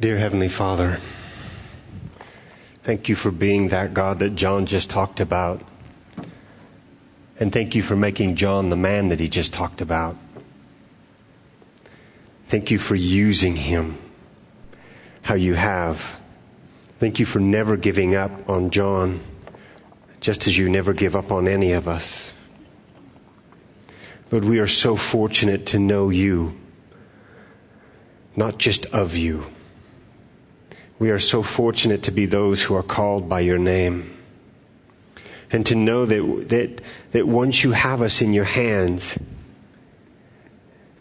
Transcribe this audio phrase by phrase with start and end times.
[0.00, 0.98] Dear Heavenly Father,
[2.82, 5.62] thank you for being that God that John just talked about.
[7.38, 10.18] And thank you for making John the man that he just talked about.
[12.48, 13.96] Thank you for using him
[15.22, 16.20] how you have.
[16.98, 19.20] Thank you for never giving up on John,
[20.20, 22.32] just as you never give up on any of us.
[24.32, 26.58] Lord, we are so fortunate to know you,
[28.34, 29.46] not just of you.
[30.98, 34.16] We are so fortunate to be those who are called by your name.
[35.50, 36.80] And to know that, that,
[37.12, 39.18] that once you have us in your hands,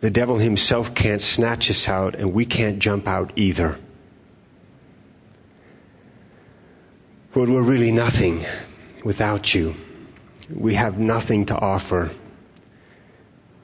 [0.01, 3.79] the devil himself can't snatch us out and we can't jump out either.
[7.35, 8.45] Lord, we're really nothing
[9.03, 9.75] without you.
[10.53, 12.11] We have nothing to offer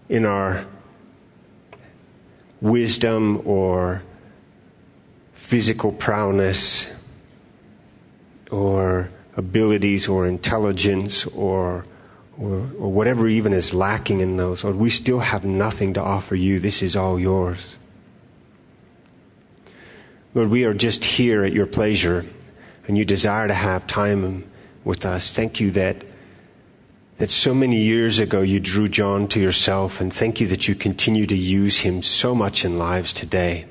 [0.08, 0.66] in our
[2.62, 4.02] wisdom or
[5.50, 6.92] physical prowess
[8.52, 11.84] or abilities or intelligence or,
[12.38, 16.36] or, or whatever even is lacking in those, Lord, we still have nothing to offer
[16.36, 16.60] you.
[16.60, 17.76] This is all yours.
[20.36, 22.28] Lord, we are just here at your pleasure
[22.88, 24.48] and you desire to have time
[24.84, 25.34] with us.
[25.34, 26.06] Thank you that
[27.18, 30.76] that so many years ago you drew John to yourself, and thank you that you
[30.76, 33.66] continue to use him so much in lives today.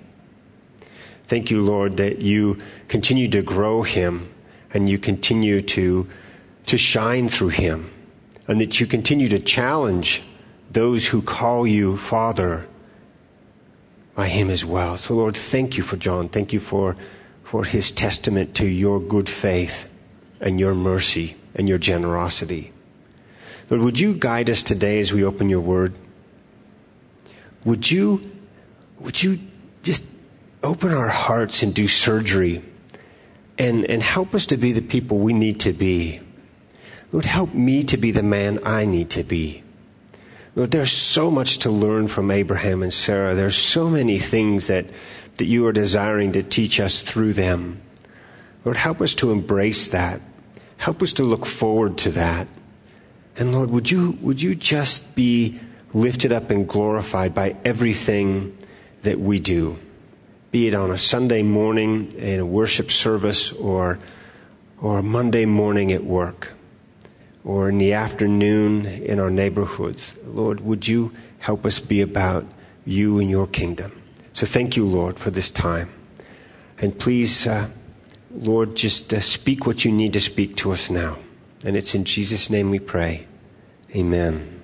[1.28, 2.56] Thank you, Lord, that you
[2.88, 4.32] continue to grow him
[4.72, 6.08] and you continue to,
[6.64, 7.90] to shine through him
[8.48, 10.22] and that you continue to challenge
[10.70, 12.66] those who call you Father
[14.14, 14.96] by him as well.
[14.96, 16.30] So, Lord, thank you for John.
[16.30, 16.96] Thank you for,
[17.44, 19.90] for his testament to your good faith
[20.40, 22.72] and your mercy and your generosity.
[23.68, 25.92] Lord, would you guide us today as we open your word?
[27.66, 28.22] Would you,
[29.00, 29.38] would you
[29.82, 30.04] just
[30.62, 32.62] open our hearts and do surgery
[33.59, 36.20] and, and help us to be the people we need to be.
[37.13, 39.63] Lord, help me to be the man I need to be.
[40.55, 43.35] Lord, there's so much to learn from Abraham and Sarah.
[43.35, 44.86] There's so many things that,
[45.36, 47.80] that you are desiring to teach us through them.
[48.64, 50.20] Lord, help us to embrace that.
[50.77, 52.48] Help us to look forward to that.
[53.36, 55.58] And Lord, would you, would you just be
[55.95, 58.57] lifted up and glorified by everything
[59.02, 59.79] that we do?
[60.58, 63.96] Be it on a Sunday morning in a worship service or,
[64.83, 66.52] or a Monday morning at work
[67.45, 70.18] or in the afternoon in our neighborhoods.
[70.24, 72.45] Lord, would you help us be about
[72.85, 73.92] you and your kingdom?
[74.33, 75.91] So thank you, Lord, for this time.
[76.79, 77.70] And please, uh,
[78.33, 81.18] Lord, just uh, speak what you need to speak to us now.
[81.63, 83.29] And it's in Jesus' name we pray.
[83.95, 84.61] Amen.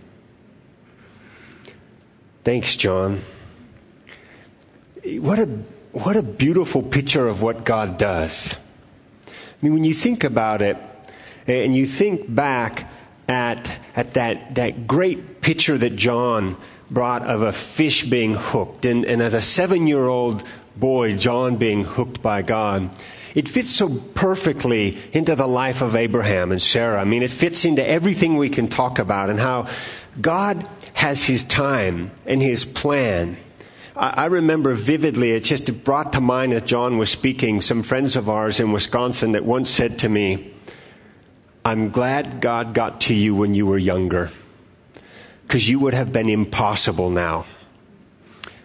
[2.43, 3.21] Thanks, John.
[5.05, 5.49] What a
[5.95, 8.57] what a beautiful picture of what God does.
[9.27, 9.31] I
[9.63, 10.77] mean, when you think about it,
[11.47, 12.91] eh, and you think back
[13.29, 16.57] at, at that, that great picture that John
[16.91, 20.43] brought of a fish being hooked, and, and as a seven year old
[20.77, 22.91] boy, John being hooked by God,
[23.37, 27.01] it fits so perfectly into the life of Abraham and Sarah.
[27.01, 29.69] I mean, it fits into everything we can talk about and how
[30.21, 33.37] God has his time and his plan
[33.97, 38.29] I remember vividly, it just brought to mind as John was speaking, some friends of
[38.29, 40.53] ours in Wisconsin that once said to me,
[41.65, 44.33] I'm glad God got to you when you were younger,
[45.43, 47.47] because you would have been impossible now.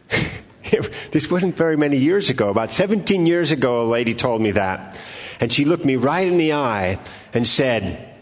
[1.12, 2.50] this wasn't very many years ago.
[2.50, 5.00] About 17 years ago, a lady told me that.
[5.40, 7.00] And she looked me right in the eye
[7.34, 8.16] and said,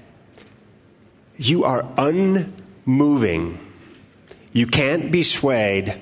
[1.37, 3.59] You are unmoving.
[4.51, 6.01] You can't be swayed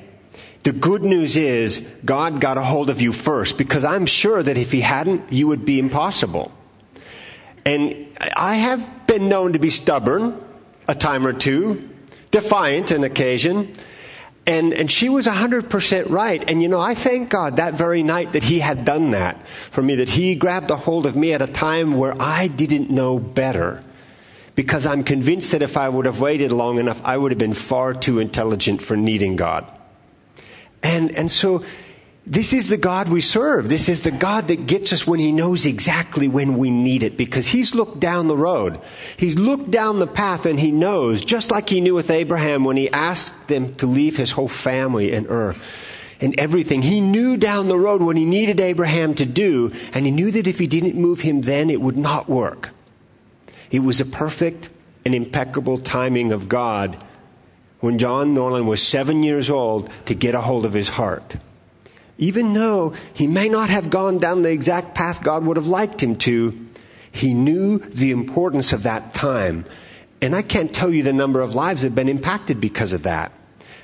[0.65, 4.57] the good news is God got a hold of you first because I'm sure that
[4.57, 6.51] if He hadn't, you would be impossible.
[7.63, 10.41] And I have been known to be stubborn
[10.87, 11.87] a time or two,
[12.31, 13.73] defiant an occasion.
[14.47, 16.43] And, and she was 100% right.
[16.49, 19.83] And you know, I thank God that very night that He had done that for
[19.83, 23.19] me, that He grabbed a hold of me at a time where I didn't know
[23.19, 23.83] better.
[24.55, 27.53] Because I'm convinced that if I would have waited long enough, I would have been
[27.53, 29.74] far too intelligent for needing God.
[30.83, 31.63] And, and so
[32.27, 33.69] this is the God we serve.
[33.69, 37.17] This is the God that gets us when He knows exactly when we need it
[37.17, 38.81] because He's looked down the road.
[39.15, 42.77] He's looked down the path and He knows, just like He knew with Abraham when
[42.77, 45.55] He asked them to leave His whole family and Ur
[46.19, 46.81] and everything.
[46.81, 50.47] He knew down the road what He needed Abraham to do and He knew that
[50.47, 52.71] if He didn't move him then, it would not work.
[53.69, 54.69] It was a perfect
[55.05, 56.97] and impeccable timing of God
[57.85, 61.37] when John Norland was seven years old to get a hold of his heart.
[62.17, 66.01] Even though he may not have gone down the exact path God would have liked
[66.01, 66.67] him to,
[67.11, 69.65] he knew the importance of that time.
[70.19, 73.03] And I can't tell you the number of lives that have been impacted because of
[73.03, 73.31] that.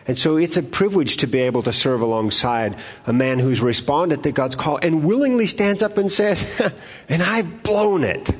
[0.07, 4.23] And so it's a privilege to be able to serve alongside a man who's responded
[4.23, 6.43] to God's call and willingly stands up and says,
[7.07, 8.31] and I've blown it.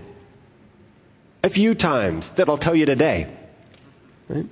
[1.43, 3.31] A few times that I'll tell you today.
[4.27, 4.47] Right?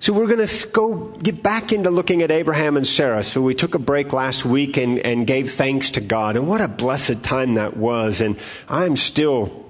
[0.00, 3.22] So we're going to go get back into looking at Abraham and Sarah.
[3.22, 6.36] So we took a break last week and, and gave thanks to God.
[6.36, 8.22] And what a blessed time that was.
[8.22, 9.66] And I'm still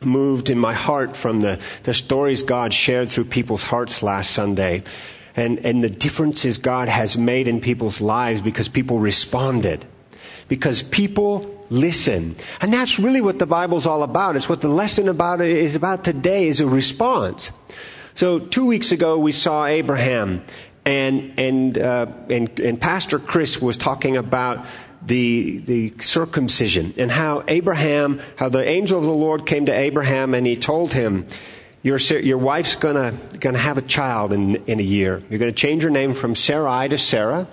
[0.00, 4.84] moved in my heart from the, the stories God shared through people's hearts last Sunday.
[5.34, 9.84] And, and the differences God has made in people's lives because people responded.
[10.46, 12.36] Because people listen.
[12.60, 14.36] And that's really what the Bible's all about.
[14.36, 17.50] It's what the lesson about it is about today is a response.
[18.16, 20.42] So two weeks ago we saw Abraham,
[20.86, 24.64] and and uh, and, and Pastor Chris was talking about
[25.02, 30.34] the the circumcision and how Abraham, how the angel of the Lord came to Abraham
[30.34, 31.26] and he told him.
[31.82, 35.22] Your, your wife's gonna, gonna have a child in, in a year.
[35.30, 37.46] You're gonna change her name from Sarai to Sarah.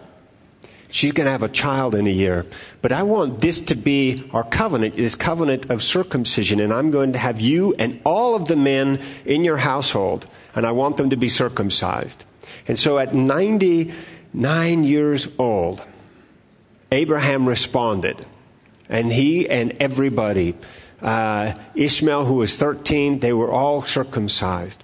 [0.90, 2.46] She's going to have a child in a year.
[2.84, 6.60] But I want this to be our covenant, this covenant of circumcision.
[6.60, 10.66] And I'm going to have you and all of the men in your household and
[10.66, 12.24] I want them to be circumcised.
[12.68, 15.86] And so at 99 years old,
[16.92, 18.26] Abraham responded.
[18.90, 20.56] And he and everybody,
[21.02, 24.84] uh, Ishmael, who was 13, they were all circumcised.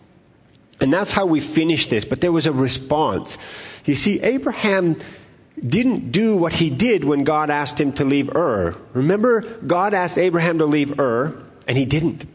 [0.82, 2.06] And that's how we finished this.
[2.06, 3.38] But there was a response.
[3.86, 4.96] You see, Abraham
[5.60, 8.76] didn't do what he did when God asked him to leave Ur.
[8.94, 11.36] Remember, God asked Abraham to leave Ur,
[11.68, 12.26] and he didn't.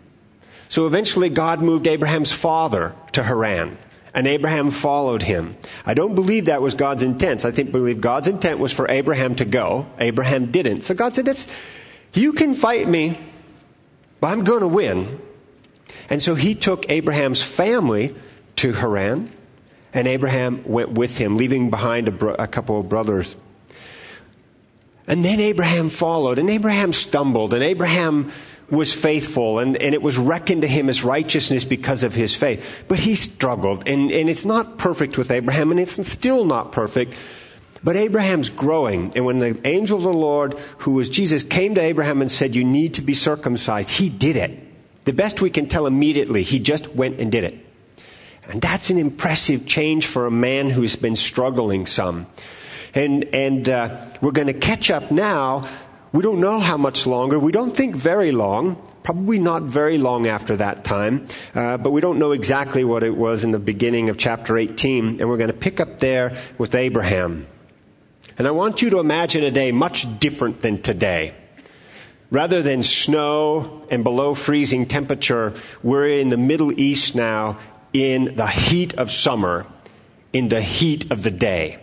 [0.75, 3.79] So eventually God moved Abraham's father to Haran.
[4.13, 5.57] And Abraham followed him.
[5.87, 7.45] I don't believe that was God's intent.
[7.45, 9.87] I think believe God's intent was for Abraham to go.
[10.01, 10.81] Abraham didn't.
[10.81, 11.47] So God said, That's,
[12.13, 13.17] you can fight me,
[14.21, 15.21] but I'm going to win.
[16.11, 18.13] And so he took Abraham's family
[18.57, 19.31] to Haran,
[19.93, 23.37] and Abraham went with him, leaving behind a, bro- a couple of brothers.
[25.07, 28.33] And then Abraham followed, and Abraham stumbled, and Abraham
[28.71, 32.85] was faithful and, and it was reckoned to him as righteousness because of his faith.
[32.89, 37.15] But he struggled and, and it's not perfect with Abraham and it's still not perfect.
[37.83, 39.13] But Abraham's growing.
[39.15, 42.57] And when the angel of the Lord, who was Jesus, came to Abraham and said,
[42.57, 44.59] You need to be circumcised, he did it.
[45.05, 47.59] The best we can tell immediately, he just went and did it.
[48.49, 52.27] And that's an impressive change for a man who's been struggling some.
[52.95, 55.69] And, and uh, we're going to catch up now
[56.15, 57.41] we don't know how much longer.
[57.41, 58.77] We don't think very long.
[59.03, 61.27] Probably not very long after that time,
[61.57, 65.21] uh, but we don't know exactly what it was in the beginning of chapter 18,
[65.21, 67.49] and we're going to pick up there with Abraham.
[68.39, 71.35] And I want you to imagine a day much different than today.
[72.31, 75.53] Rather than snow and below freezing temperature,
[75.83, 77.59] we're in the Middle East now
[77.93, 79.67] in the heat of summer,
[80.33, 81.81] in the heat of the day.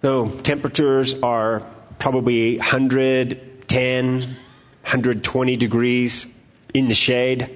[0.00, 1.62] So temperatures are
[2.04, 6.26] probably 110, 120 degrees
[6.74, 7.48] in the shade.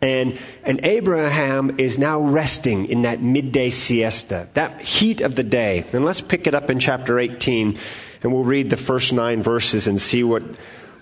[0.00, 5.84] And, and Abraham is now resting in that midday siesta, that heat of the day.
[5.92, 7.76] And let's pick it up in chapter 18,
[8.22, 10.44] and we'll read the first nine verses and see what,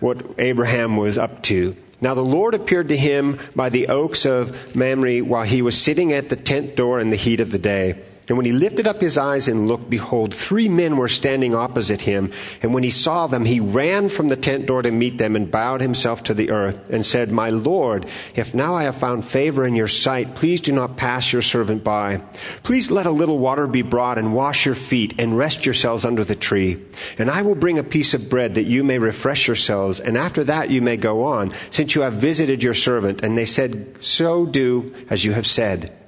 [0.00, 1.76] what Abraham was up to.
[2.00, 6.14] Now the Lord appeared to him by the oaks of Mamre while he was sitting
[6.14, 8.02] at the tent door in the heat of the day.
[8.28, 12.02] And when he lifted up his eyes and looked, behold, three men were standing opposite
[12.02, 12.32] him.
[12.62, 15.50] And when he saw them, he ran from the tent door to meet them and
[15.50, 19.66] bowed himself to the earth and said, My Lord, if now I have found favor
[19.66, 22.22] in your sight, please do not pass your servant by.
[22.62, 26.22] Please let a little water be brought and wash your feet and rest yourselves under
[26.22, 26.80] the tree.
[27.18, 29.98] And I will bring a piece of bread that you may refresh yourselves.
[29.98, 33.24] And after that you may go on, since you have visited your servant.
[33.24, 35.98] And they said, So do as you have said.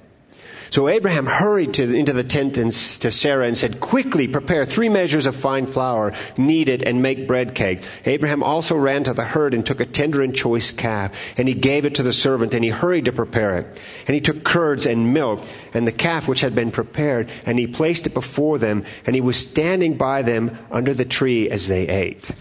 [0.75, 4.89] So Abraham hurried to, into the tent and, to Sarah and said, Quickly prepare three
[4.89, 7.87] measures of fine flour, knead it, and make bread cake.
[8.05, 11.53] Abraham also ran to the herd and took a tender and choice calf, and he
[11.53, 13.81] gave it to the servant, and he hurried to prepare it.
[14.05, 17.67] And he took curds and milk, and the calf which had been prepared, and he
[17.67, 21.87] placed it before them, and he was standing by them under the tree as they
[21.87, 22.31] ate.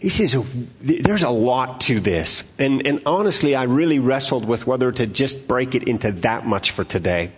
[0.00, 0.46] He says, oh,
[0.80, 2.44] there's a lot to this.
[2.58, 6.70] And, and honestly, I really wrestled with whether to just break it into that much
[6.70, 7.32] for today.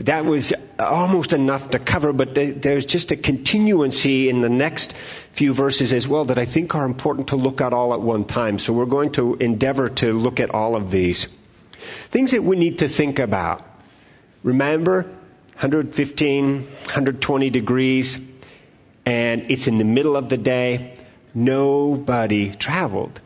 [0.00, 4.96] That was almost enough to cover, but there's just a continuancy in the next
[5.32, 8.24] few verses as well that I think are important to look at all at one
[8.24, 8.60] time.
[8.60, 11.26] So we're going to endeavor to look at all of these.
[12.10, 13.64] Things that we need to think about.
[14.44, 18.20] Remember, 115, 120 degrees,
[19.04, 20.94] and it's in the middle of the day.
[21.34, 23.20] Nobody traveled,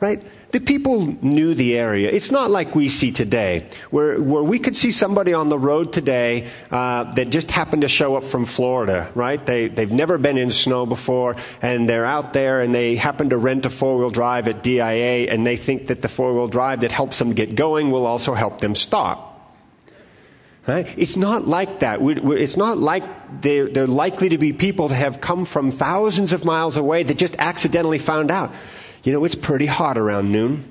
[0.00, 0.22] right?
[0.52, 2.08] The people knew the area.
[2.10, 5.92] It's not like we see today, where, where we could see somebody on the road
[5.92, 9.44] today uh, that just happened to show up from Florida, right?
[9.44, 13.36] They, they've never been in snow before, and they're out there and they happen to
[13.36, 16.80] rent a four wheel drive at DIA, and they think that the four wheel drive
[16.80, 19.25] that helps them get going will also help them stop.
[20.66, 20.92] Right?
[20.98, 22.00] It's not like that.
[22.00, 23.04] It's not like
[23.40, 27.16] they're, they're likely to be people that have come from thousands of miles away that
[27.16, 28.52] just accidentally found out.
[29.04, 30.64] You know, it's pretty hot around noon.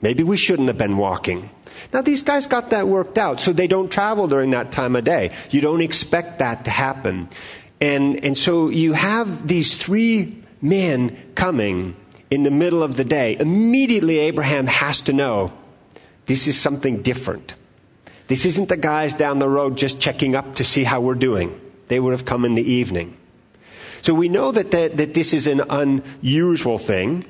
[0.00, 1.50] Maybe we shouldn't have been walking.
[1.92, 5.02] Now, these guys got that worked out, so they don't travel during that time of
[5.02, 5.32] day.
[5.50, 7.28] You don't expect that to happen.
[7.80, 11.96] And, and so you have these three men coming
[12.30, 13.36] in the middle of the day.
[13.38, 15.52] Immediately, Abraham has to know
[16.26, 17.54] this is something different.
[18.28, 21.58] This isn't the guys down the road just checking up to see how we're doing.
[21.86, 23.16] They would have come in the evening.
[24.02, 27.24] So we know that, that, that this is an unusual thing.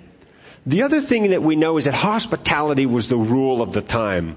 [0.67, 4.37] The other thing that we know is that hospitality was the rule of the time.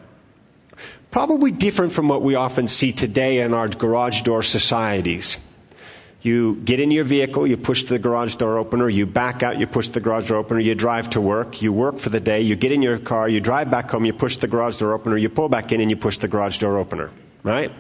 [1.09, 5.39] Probably different from what we often see today in our garage door societies.
[6.21, 9.65] You get in your vehicle, you push the garage door opener, you back out, you
[9.65, 12.55] push the garage door opener, you drive to work, you work for the day, you
[12.55, 15.29] get in your car, you drive back home, you push the garage door opener, you
[15.29, 17.09] pull back in and you push the garage door opener,
[17.41, 17.71] right?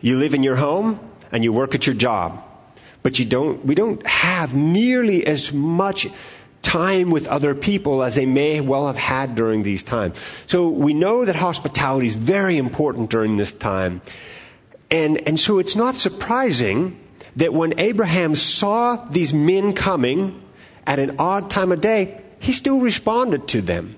[0.00, 0.98] You live in your home
[1.30, 2.42] and you work at your job.
[3.02, 6.06] But you don't, we don't have nearly as much
[6.62, 10.18] time with other people as they may well have had during these times.
[10.46, 14.00] So we know that hospitality is very important during this time.
[14.90, 16.98] And, and so it's not surprising
[17.36, 20.40] that when Abraham saw these men coming
[20.86, 23.96] at an odd time of day, he still responded to them.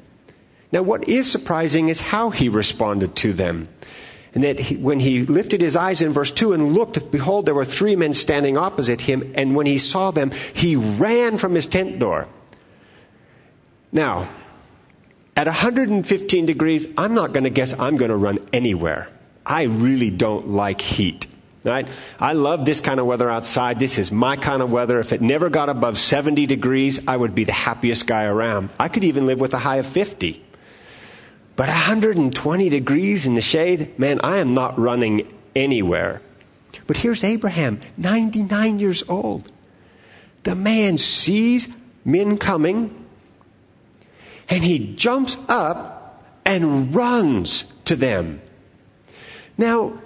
[0.72, 3.68] Now, what is surprising is how he responded to them.
[4.34, 7.54] And that he, when he lifted his eyes in verse 2 and looked, behold, there
[7.54, 9.32] were three men standing opposite him.
[9.34, 12.28] And when he saw them, he ran from his tent door.
[13.92, 14.28] Now,
[15.36, 19.08] at 115 degrees, I'm not going to guess I'm going to run anywhere.
[19.44, 21.26] I really don't like heat.
[21.66, 21.88] Right?
[22.20, 23.80] I love this kind of weather outside.
[23.80, 25.00] This is my kind of weather.
[25.00, 28.70] If it never got above 70 degrees, I would be the happiest guy around.
[28.78, 30.42] I could even live with a high of 50.
[31.56, 36.22] But 120 degrees in the shade, man, I am not running anywhere.
[36.86, 39.50] But here's Abraham, 99 years old.
[40.44, 41.68] The man sees
[42.04, 43.04] men coming
[44.48, 48.40] and he jumps up and runs to them.
[49.58, 49.98] Now,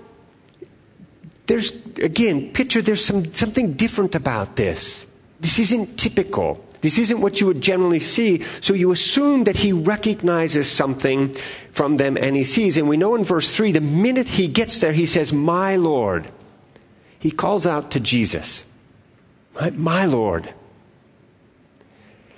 [1.51, 5.05] there's, again, picture there's some, something different about this.
[5.41, 6.65] This isn't typical.
[6.81, 8.43] This isn't what you would generally see.
[8.61, 11.35] So you assume that he recognizes something
[11.73, 12.77] from them and he sees.
[12.77, 16.29] And we know in verse 3, the minute he gets there, he says, My Lord.
[17.19, 18.65] He calls out to Jesus,
[19.73, 20.55] My Lord.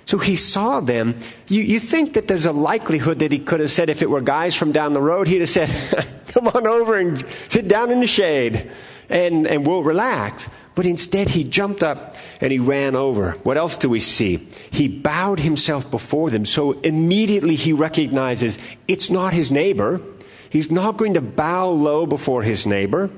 [0.05, 1.19] So he saw them.
[1.47, 4.21] You, you think that there's a likelihood that he could have said, if it were
[4.21, 5.69] guys from down the road, he'd have said,
[6.29, 8.71] Come on over and sit down in the shade
[9.09, 10.49] and, and we'll relax.
[10.75, 13.31] But instead, he jumped up and he ran over.
[13.43, 14.47] What else do we see?
[14.71, 16.45] He bowed himself before them.
[16.45, 18.57] So immediately he recognizes
[18.87, 20.01] it's not his neighbor.
[20.49, 23.09] He's not going to bow low before his neighbor.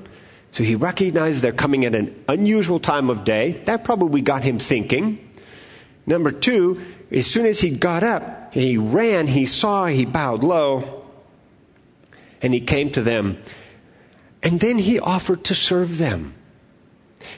[0.52, 3.52] So he recognizes they're coming at an unusual time of day.
[3.64, 5.18] That probably got him thinking.
[6.06, 11.04] Number two, as soon as he got up, he ran, he saw, he bowed low,
[12.40, 13.38] and he came to them.
[14.46, 16.32] And then he offered to serve them.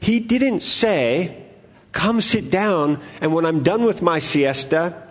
[0.00, 1.46] He didn't say,
[1.92, 5.08] Come sit down, and when I'm done with my siesta,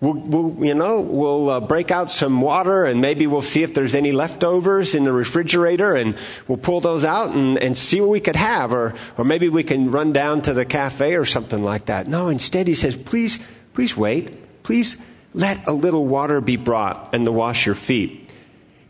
[0.00, 3.74] We'll, we'll, you know, we'll uh, break out some water and maybe we'll see if
[3.74, 6.16] there's any leftovers in the refrigerator and
[6.46, 8.72] we'll pull those out and, and see what we could have.
[8.72, 12.06] Or, or maybe we can run down to the cafe or something like that.
[12.06, 13.40] No, instead he says, please,
[13.74, 14.62] please wait.
[14.62, 14.98] Please
[15.34, 18.27] let a little water be brought and to wash your feet.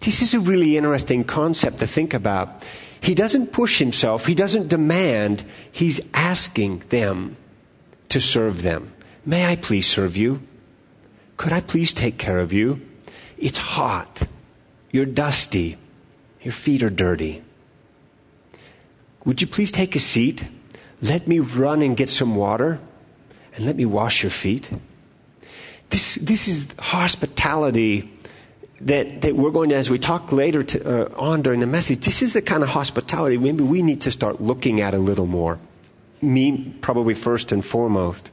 [0.00, 2.64] This is a really interesting concept to think about.
[3.00, 4.26] He doesn't push himself.
[4.26, 5.44] He doesn't demand.
[5.70, 7.36] He's asking them
[8.08, 8.92] to serve them.
[9.24, 10.42] May I please serve you?
[11.36, 12.80] Could I please take care of you?
[13.36, 14.22] It's hot.
[14.90, 15.76] You're dusty.
[16.42, 17.42] Your feet are dirty.
[19.24, 20.48] Would you please take a seat?
[21.02, 22.80] Let me run and get some water
[23.54, 24.70] and let me wash your feet.
[25.90, 28.10] This, this is hospitality
[28.82, 32.04] that, that we're going to, as we talk later to, uh, on during the message,
[32.04, 35.26] this is the kind of hospitality maybe we need to start looking at a little
[35.26, 35.58] more.
[36.22, 38.30] Me, probably first and foremost.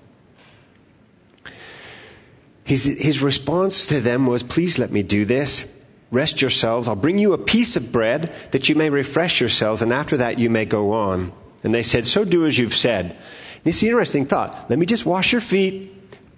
[2.64, 5.68] His, his response to them was, Please let me do this.
[6.12, 6.88] rest yourselves.
[6.88, 10.40] I'll bring you a piece of bread that you may refresh yourselves, and after that
[10.40, 11.32] you may go on.
[11.64, 13.18] And they said, So do as you've said.
[13.64, 14.70] It's an interesting thought.
[14.70, 15.92] Let me just wash your feet,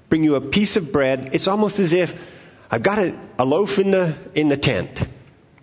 [0.10, 1.30] bring you a piece of bread.
[1.34, 2.22] It's almost as if
[2.70, 5.04] I've got a, a loaf in the, in the tent.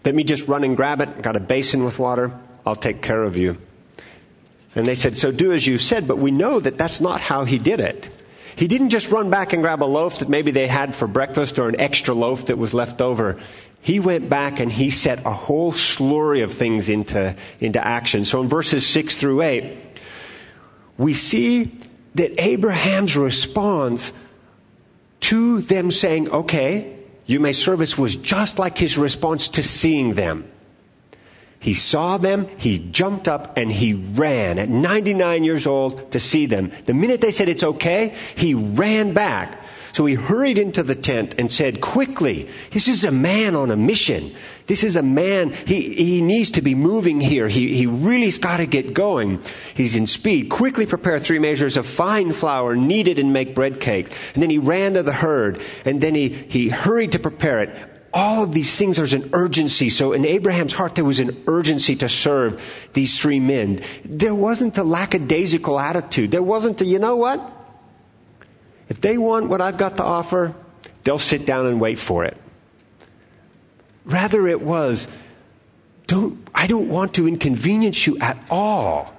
[0.04, 1.23] Let me just run and grab it.
[1.23, 2.38] Got a basin with water.
[2.66, 3.58] I'll take care of you.
[4.75, 7.44] And they said, So do as you said, but we know that that's not how
[7.44, 8.11] he did it.
[8.56, 11.58] He didn't just run back and grab a loaf that maybe they had for breakfast
[11.58, 13.38] or an extra loaf that was left over.
[13.80, 18.25] He went back and he set a whole slurry of things into, into action.
[18.25, 19.76] So in verses 6 through 8,
[20.96, 21.76] we see
[22.14, 24.12] that Abraham's response
[25.20, 26.93] to them saying, Okay,
[27.26, 30.50] you may serve was just like his response to seeing them.
[31.58, 36.44] He saw them, he jumped up, and he ran at 99 years old to see
[36.44, 36.70] them.
[36.84, 39.58] The minute they said it's okay, he ran back.
[39.94, 43.76] So he hurried into the tent and said, Quickly, this is a man on a
[43.76, 44.34] mission.
[44.66, 47.46] This is a man, he, he needs to be moving here.
[47.46, 49.40] He, he really's got to get going.
[49.72, 50.48] He's in speed.
[50.50, 54.10] Quickly prepare three measures of fine flour, knead it, and make bread cakes.
[54.34, 57.70] And then he ran to the herd, and then he, he hurried to prepare it
[58.16, 59.88] all of these things, there's an urgency.
[59.88, 63.80] So in Abraham's heart, there was an urgency to serve these three men.
[64.04, 66.30] There wasn't a lackadaisical attitude.
[66.30, 67.63] There wasn't a, you know what?
[68.88, 70.54] If they want what I've got to offer,
[71.04, 72.36] they'll sit down and wait for it.
[74.04, 75.08] Rather, it was,
[76.06, 79.12] don't, I don't want to inconvenience you at all.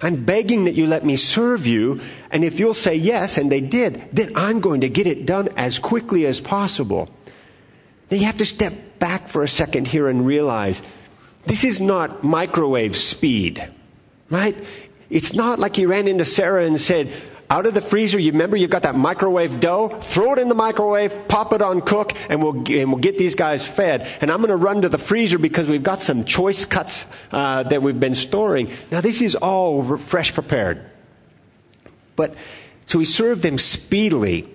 [0.00, 3.60] I'm begging that you let me serve you, and if you'll say yes, and they
[3.60, 7.08] did, then I'm going to get it done as quickly as possible.
[8.10, 10.82] Now you have to step back for a second here and realize
[11.46, 13.66] this is not microwave speed,
[14.30, 14.56] right?
[15.10, 17.12] It's not like he ran into Sarah and said,
[17.50, 19.88] out of the freezer, you remember you've got that microwave dough?
[19.88, 23.34] Throw it in the microwave, pop it on cook, and we'll, and we'll get these
[23.34, 24.06] guys fed.
[24.20, 27.64] And I'm going to run to the freezer because we've got some choice cuts uh,
[27.64, 28.70] that we've been storing.
[28.90, 30.90] Now, this is all fresh prepared.
[32.16, 32.34] But
[32.86, 34.48] so he served them speedily.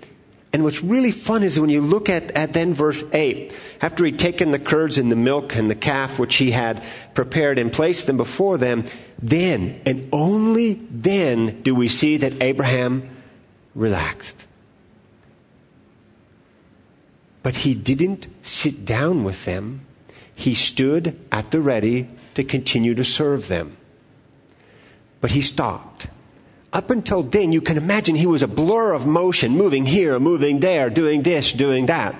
[0.51, 4.17] And what's really fun is when you look at, at then verse 8, after he'd
[4.17, 8.07] taken the curds and the milk and the calf which he had prepared and placed
[8.07, 8.85] them before them,
[9.21, 13.09] then and only then do we see that Abraham
[13.75, 14.47] relaxed.
[17.43, 19.85] But he didn't sit down with them.
[20.33, 23.77] He stood at the ready to continue to serve them.
[25.21, 26.07] But he stopped
[26.71, 30.59] up until then, you can imagine he was a blur of motion, moving here, moving
[30.59, 32.15] there, doing this, doing that.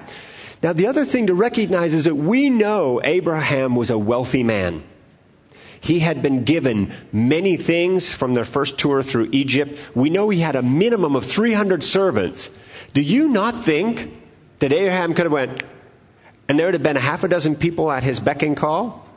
[0.63, 4.83] Now, the other thing to recognize is that we know Abraham was a wealthy man.
[5.81, 9.79] He had been given many things from their first tour through Egypt.
[9.95, 12.49] We know he had a minimum of 300 servants.
[12.93, 14.11] Do you not think
[14.59, 15.63] that Abraham could have went,
[16.47, 19.07] and there would have been a half a dozen people at his beck and call?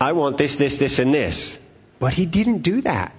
[0.00, 1.58] I want this, this, this, and this.
[2.00, 3.18] But he didn't do that.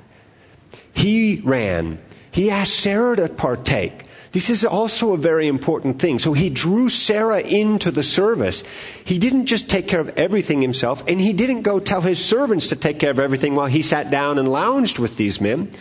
[0.93, 1.99] He ran.
[2.31, 4.04] He asked Sarah to partake.
[4.35, 6.19] This is also a very important thing.
[6.19, 8.65] So he drew Sarah into the service.
[9.05, 12.67] He didn't just take care of everything himself, and he didn't go tell his servants
[12.67, 15.71] to take care of everything while he sat down and lounged with these men.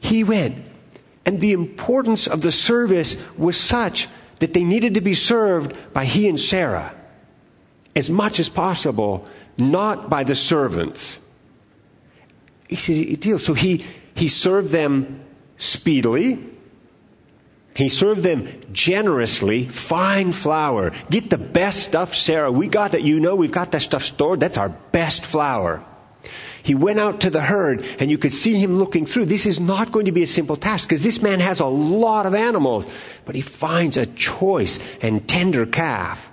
[0.00, 0.66] He went.
[1.24, 4.08] And the importance of the service was such
[4.40, 6.96] that they needed to be served by he and Sarah
[7.94, 9.24] as much as possible,
[9.56, 11.20] not by the servants.
[12.70, 13.38] A deal.
[13.38, 13.86] So he,
[14.16, 15.22] he served them
[15.58, 16.57] speedily.
[17.78, 20.90] He served them generously, fine flour.
[21.10, 22.50] Get the best stuff, Sarah.
[22.50, 23.04] We got that.
[23.04, 24.40] You know we've got that stuff stored.
[24.40, 25.84] That's our best flour.
[26.60, 29.26] He went out to the herd and you could see him looking through.
[29.26, 32.26] This is not going to be a simple task because this man has a lot
[32.26, 32.84] of animals,
[33.24, 36.28] but he finds a choice and tender calf,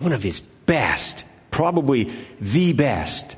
[0.00, 3.36] one of his best, probably the best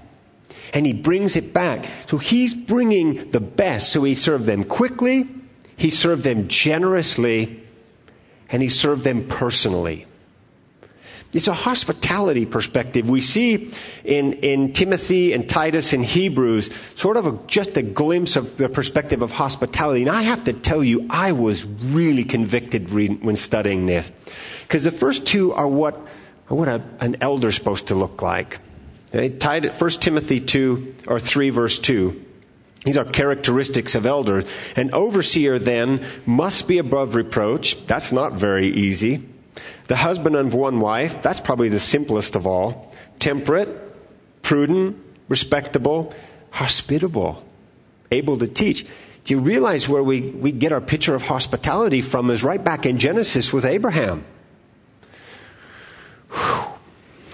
[0.72, 1.84] and he brings it back.
[2.06, 3.92] So he's bringing the best.
[3.92, 5.28] So he served them quickly,
[5.76, 7.62] he served them generously,
[8.50, 10.06] and he served them personally.
[11.32, 13.08] It's a hospitality perspective.
[13.08, 13.70] We see
[14.04, 18.68] in, in Timothy and Titus and Hebrews sort of a, just a glimpse of the
[18.68, 20.02] perspective of hospitality.
[20.02, 24.10] And I have to tell you, I was really convicted when studying this.
[24.62, 25.94] Because the first two are what,
[26.50, 28.58] are what a, an elder's supposed to look like.
[29.14, 32.26] Okay, 1 Timothy 2 or 3 verse 2.
[32.84, 34.44] These are characteristics of elders.
[34.74, 37.84] An overseer then must be above reproach.
[37.86, 39.28] That's not very easy.
[39.86, 42.92] The husband of one wife, that's probably the simplest of all.
[43.18, 43.68] Temperate,
[44.42, 44.96] prudent,
[45.28, 46.12] respectable,
[46.50, 47.44] hospitable,
[48.10, 48.84] able to teach.
[49.24, 52.86] Do you realize where we, we get our picture of hospitality from is right back
[52.86, 54.24] in Genesis with Abraham.
[56.30, 56.64] Whew.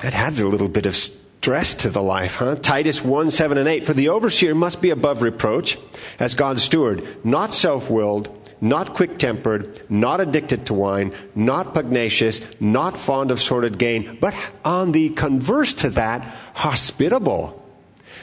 [0.03, 0.95] That adds a little bit of
[1.40, 2.57] stress to the life, huh?
[2.57, 3.87] Titus 1, 7 and 8.
[3.87, 5.79] For the overseer must be above reproach
[6.18, 8.29] as God's steward, not self-willed,
[8.61, 14.90] not quick-tempered, not addicted to wine, not pugnacious, not fond of sordid gain, but on
[14.90, 16.22] the converse to that,
[16.55, 17.58] hospitable.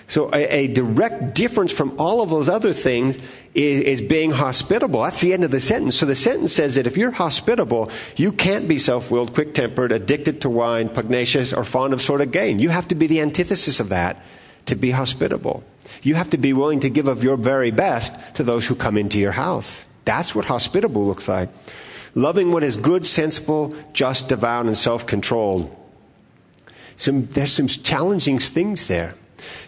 [0.08, 3.18] So a, a direct difference from all of those other things
[3.56, 5.02] is, is being hospitable.
[5.02, 5.96] That's the end of the sentence.
[5.96, 10.50] So the sentence says that if you're hospitable, you can't be self-willed, quick-tempered, addicted to
[10.50, 12.60] wine, pugnacious, or fond of sordid gain.
[12.60, 14.22] You have to be the antithesis of that
[14.68, 15.63] to be hospitable.
[16.04, 18.98] You have to be willing to give of your very best to those who come
[18.98, 19.86] into your house.
[20.06, 21.50] That's what hospitable looks like.
[22.13, 25.76] Loving what is good, sensible, just, devout, and self-controlled.
[26.96, 29.15] Some, there's some challenging things there.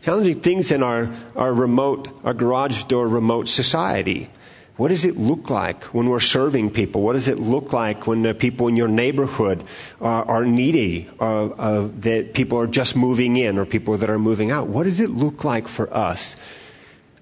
[0.01, 4.29] Challenging things in our, our remote, our garage door remote society.
[4.77, 7.01] What does it look like when we're serving people?
[7.01, 9.63] What does it look like when the people in your neighborhood
[9.99, 14.19] are, are needy, uh, uh, that people are just moving in or people that are
[14.19, 14.67] moving out?
[14.67, 16.35] What does it look like for us?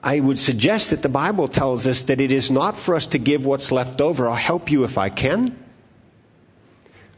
[0.03, 3.17] I would suggest that the Bible tells us that it is not for us to
[3.17, 4.27] give what's left over.
[4.27, 5.57] I'll help you if I can.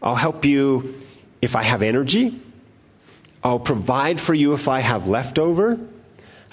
[0.01, 0.93] I'll help you
[1.41, 2.39] if I have energy.
[3.43, 5.79] I'll provide for you if I have leftover.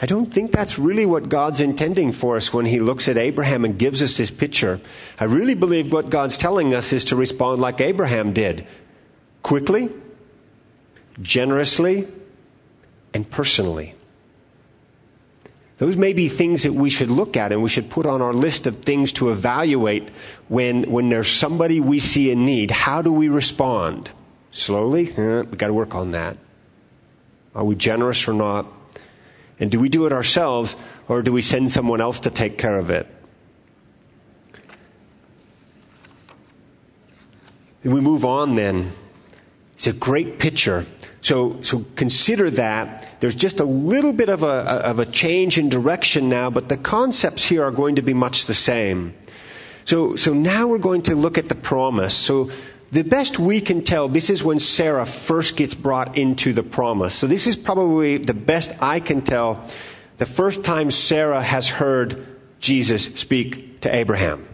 [0.01, 3.65] I don't think that's really what God's intending for us when He looks at Abraham
[3.65, 4.81] and gives us this picture.
[5.19, 8.67] I really believe what God's telling us is to respond like Abraham did
[9.43, 9.91] quickly,
[11.23, 12.09] generously,
[13.13, 13.95] and personally.
[15.79, 18.33] Those may be things that we should look at and we should put on our
[18.33, 20.09] list of things to evaluate
[20.49, 22.71] when, when there's somebody we see in need.
[22.71, 24.11] How do we respond?
[24.53, 25.13] Slowly?
[25.17, 26.37] Eh, we've got to work on that.
[27.55, 28.67] Are we generous or not?
[29.61, 30.77] And do we do it ourselves
[31.09, 33.07] or do we send someone else to take care of it?
[37.85, 38.93] And we move on then.
[39.75, 40.87] It's a great picture.
[41.21, 43.21] So, so consider that.
[43.21, 46.77] There's just a little bit of a, of a change in direction now, but the
[46.77, 49.15] concepts here are going to be much the same.
[49.85, 52.17] So, so now we're going to look at the promise.
[52.17, 52.51] So
[52.95, 57.13] the best we can tell, this is when Sarah first gets brought into the promise.
[57.13, 59.67] So this is probably the best I can tell
[60.19, 62.25] the first time Sarah has heard
[62.61, 64.47] Jesus speak to Abraham.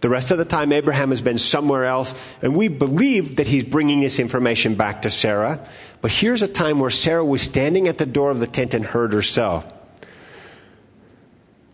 [0.00, 3.64] The rest of the time, Abraham has been somewhere else, and we believe that he's
[3.64, 5.60] bringing this information back to Sarah.
[6.00, 8.86] But here's a time where Sarah was standing at the door of the tent and
[8.86, 9.70] heard herself.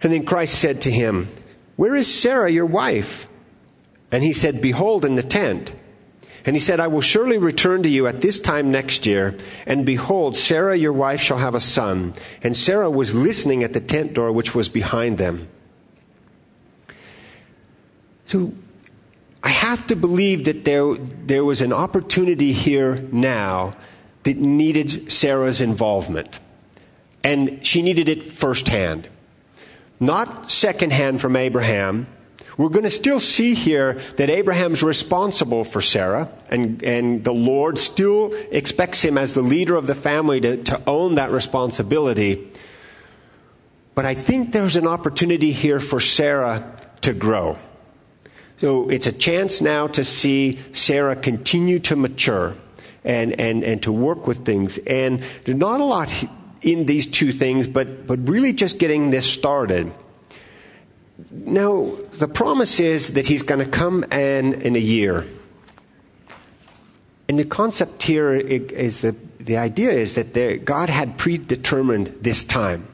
[0.02, 1.28] And then Christ said to him,
[1.76, 3.28] Where is Sarah, your wife?
[4.10, 5.76] And he said, Behold, in the tent.
[6.44, 9.86] And he said, I will surely return to you at this time next year, and
[9.86, 12.14] behold, Sarah your wife shall have a son.
[12.42, 15.48] And Sarah was listening at the tent door which was behind them.
[18.26, 18.52] So
[19.42, 23.76] I have to believe that there, there was an opportunity here now
[24.22, 26.40] that needed Sarah's involvement.
[27.24, 29.08] And she needed it firsthand.
[30.00, 32.06] Not secondhand from Abraham,
[32.62, 37.76] we're going to still see here that Abraham's responsible for Sarah, and, and the Lord
[37.76, 42.48] still expects him as the leader of the family to, to own that responsibility.
[43.96, 47.58] But I think there's an opportunity here for Sarah to grow.
[48.58, 52.56] So it's a chance now to see Sarah continue to mature
[53.02, 54.78] and, and, and to work with things.
[54.78, 56.14] And there's not a lot
[56.60, 59.92] in these two things, but, but really just getting this started.
[61.30, 65.26] Now, the promise is that he's going to come in in a year.
[67.28, 72.44] And the concept here is that the idea is that there, God had predetermined this
[72.44, 72.86] time.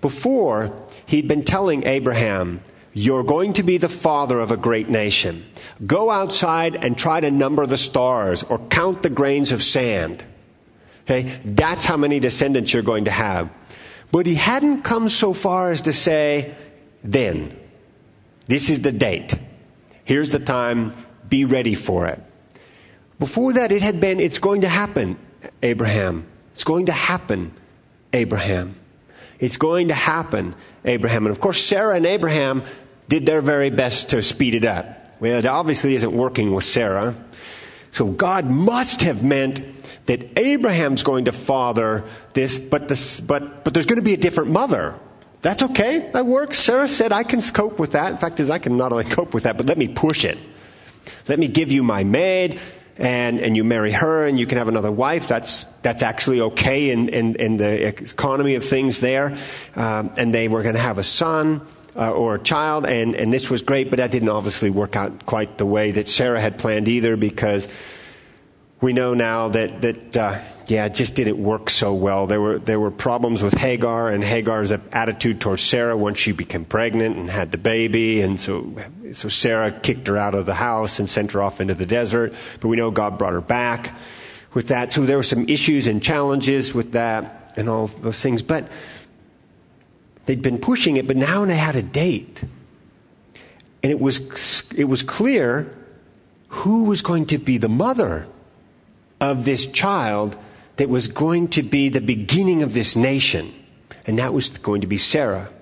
[0.00, 0.72] Before,
[1.06, 2.60] he'd been telling Abraham,
[2.92, 5.46] You're going to be the father of a great nation.
[5.86, 10.24] Go outside and try to number the stars or count the grains of sand.
[11.04, 11.22] Okay?
[11.44, 13.50] That's how many descendants you're going to have.
[14.10, 16.56] But he hadn't come so far as to say,
[17.10, 17.58] then.
[18.46, 19.34] This is the date.
[20.04, 20.92] Here's the time.
[21.28, 22.22] Be ready for it.
[23.18, 25.18] Before that, it had been, it's going to happen,
[25.62, 26.26] Abraham.
[26.52, 27.52] It's going to happen,
[28.12, 28.76] Abraham.
[29.38, 31.26] It's going to happen, Abraham.
[31.26, 32.62] And of course, Sarah and Abraham
[33.08, 35.20] did their very best to speed it up.
[35.20, 37.14] Well, it obviously isn't working with Sarah.
[37.92, 39.60] So God must have meant
[40.06, 44.18] that Abraham's going to father this, but, this, but, but there's going to be a
[44.18, 44.98] different mother.
[45.40, 46.10] That's okay.
[46.12, 46.58] That works.
[46.58, 48.10] Sarah said, I can cope with that.
[48.10, 50.38] In fact, is I can not only cope with that, but let me push it.
[51.28, 52.60] Let me give you my maid,
[52.96, 55.28] and, and you marry her, and you can have another wife.
[55.28, 59.38] That's, that's actually okay in, in, in the economy of things there.
[59.76, 61.62] Um, and they were going to have a son.
[61.96, 65.26] Uh, or a child, and, and this was great, but that didn't obviously work out
[65.26, 67.66] quite the way that Sarah had planned either because
[68.80, 72.26] we know now that, that uh, yeah, it just didn't work so well.
[72.26, 76.66] There were, there were problems with Hagar and Hagar's attitude towards Sarah once she became
[76.66, 78.20] pregnant and had the baby.
[78.20, 78.76] And so,
[79.14, 82.34] so Sarah kicked her out of the house and sent her off into the desert.
[82.60, 83.94] But we know God brought her back
[84.52, 84.92] with that.
[84.92, 88.42] So there were some issues and challenges with that and all those things.
[88.42, 88.68] But
[90.26, 92.42] they'd been pushing it, but now they had a date.
[93.82, 95.74] And it was, it was clear
[96.48, 98.26] who was going to be the mother
[99.18, 100.36] of this child
[100.78, 103.52] that was going to be the beginning of this nation.
[104.06, 105.52] And that was going to be Sarah.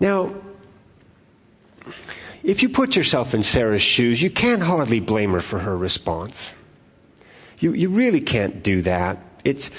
[0.00, 0.34] Now,
[2.42, 6.54] if you put yourself in Sarah's shoes, you can't hardly blame her for her response.
[7.58, 9.18] You, you really can't do that.
[9.44, 9.70] It's,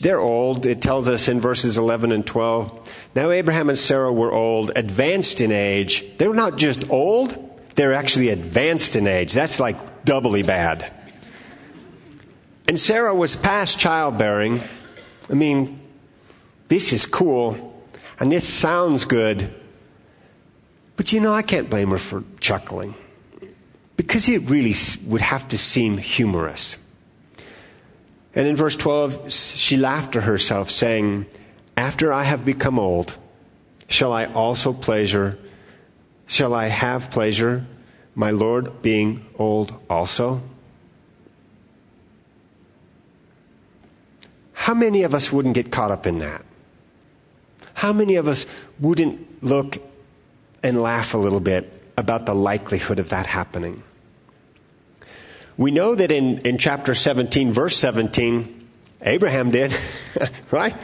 [0.00, 0.66] they're old.
[0.66, 2.94] It tells us in verses 11 and 12.
[3.14, 6.04] Now, Abraham and Sarah were old, advanced in age.
[6.16, 7.42] They were not just old,
[7.76, 9.32] they're actually advanced in age.
[9.32, 10.92] That's like doubly bad.
[12.68, 14.60] And Sarah was past childbearing.
[15.30, 15.80] I mean,
[16.68, 17.82] this is cool,
[18.18, 19.54] and this sounds good.
[20.96, 22.94] But you know, I can't blame her for chuckling.
[23.96, 24.74] Because it really
[25.06, 26.76] would have to seem humorous.
[28.34, 31.26] And in verse 12, she laughed to herself, saying,
[31.76, 33.16] After I have become old,
[33.88, 35.38] shall I also pleasure,
[36.26, 37.64] shall I have pleasure,
[38.14, 40.42] my Lord being old also?
[44.66, 46.44] How many of us wouldn't get caught up in that?
[47.72, 48.46] How many of us
[48.80, 49.78] wouldn't look
[50.60, 53.84] and laugh a little bit about the likelihood of that happening?
[55.56, 58.68] We know that in, in chapter 17, verse 17,
[59.02, 59.72] Abraham did,
[60.50, 60.74] right?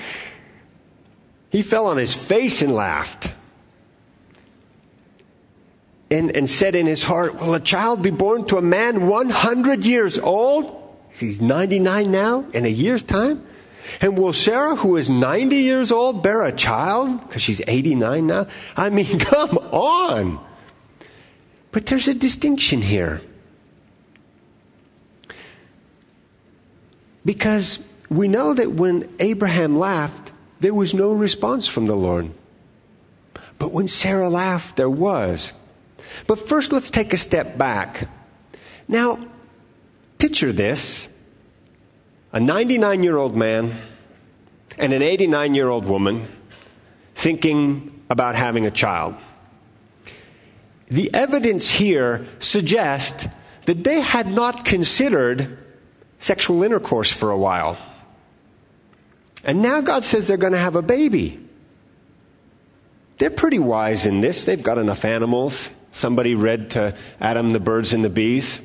[1.51, 3.33] He fell on his face and laughed.
[6.09, 9.85] And, and said in his heart, Will a child be born to a man 100
[9.85, 10.79] years old?
[11.19, 13.45] He's 99 now, in a year's time?
[14.01, 17.21] And will Sarah, who is 90 years old, bear a child?
[17.21, 18.47] Because she's 89 now?
[18.77, 20.39] I mean, come on.
[21.73, 23.21] But there's a distinction here.
[27.25, 32.31] Because we know that when Abraham laughed, there was no response from the Lord.
[33.59, 35.53] But when Sarah laughed, there was.
[36.27, 38.09] But first, let's take a step back.
[38.89, 39.19] Now,
[40.19, 41.09] picture this
[42.33, 43.73] a 99 year old man
[44.79, 46.27] and an 89 year old woman
[47.15, 49.15] thinking about having a child.
[50.89, 53.27] The evidence here suggests
[53.67, 55.59] that they had not considered
[56.19, 57.77] sexual intercourse for a while.
[59.45, 61.39] And now God says they're going to have a baby.
[63.19, 64.45] They're pretty wise in this.
[64.45, 65.71] They've got enough animals.
[65.91, 68.61] Somebody read to Adam the birds and the bees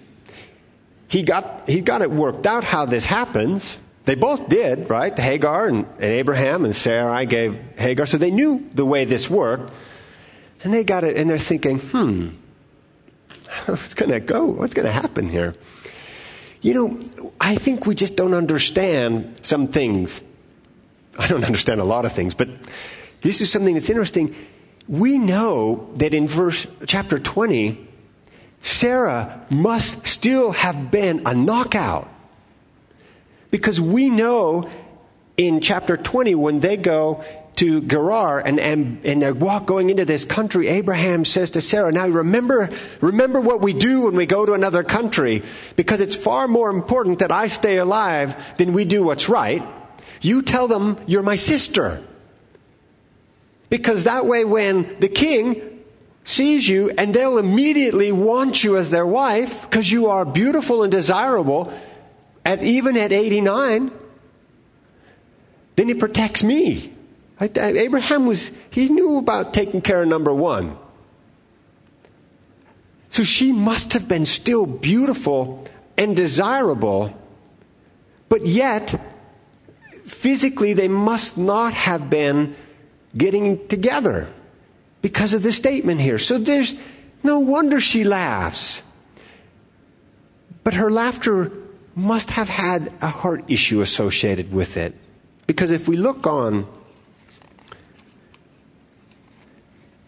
[1.08, 3.78] he got, he got it worked out how this happens.
[4.06, 5.18] They both did, right?
[5.18, 9.74] Hagar and, and Abraham and Sarai gave Hagar, so they knew the way this worked.
[10.64, 12.30] And they got it, and they're thinking, hmm,
[13.66, 14.46] what's going to go?
[14.46, 15.54] What's going to happen here?
[16.62, 20.24] You know, I think we just don't understand some things.
[21.20, 22.50] I don't understand a lot of things, but
[23.22, 24.36] this is something that's interesting.
[24.88, 27.87] We know that in verse chapter 20,
[28.68, 32.10] Sarah must still have been a knockout.
[33.50, 34.70] Because we know
[35.38, 37.24] in chapter 20, when they go
[37.56, 41.94] to Gerar and, and, and they're walk going into this country, Abraham says to Sarah,
[41.94, 45.44] Now remember, remember what we do when we go to another country,
[45.78, 49.66] because it's far more important that I stay alive than we do what's right.
[50.20, 52.04] You tell them you're my sister.
[53.70, 55.77] Because that way, when the king
[56.28, 60.92] sees you and they'll immediately want you as their wife because you are beautiful and
[60.92, 61.74] desirable
[62.44, 63.92] at even at 89
[65.78, 66.92] then he protects me.
[67.40, 70.76] Abraham was he knew about taking care of number one.
[73.10, 75.66] So she must have been still beautiful
[75.98, 77.18] and desirable
[78.28, 79.00] but yet
[80.06, 82.54] physically they must not have been
[83.16, 84.28] getting together
[85.02, 86.18] because of the statement here.
[86.18, 86.76] So there's
[87.24, 88.82] no wonder she laughs.
[90.64, 91.52] But her laughter
[91.96, 94.94] must have had a heart issue associated with it.
[95.48, 96.68] Because if we look on,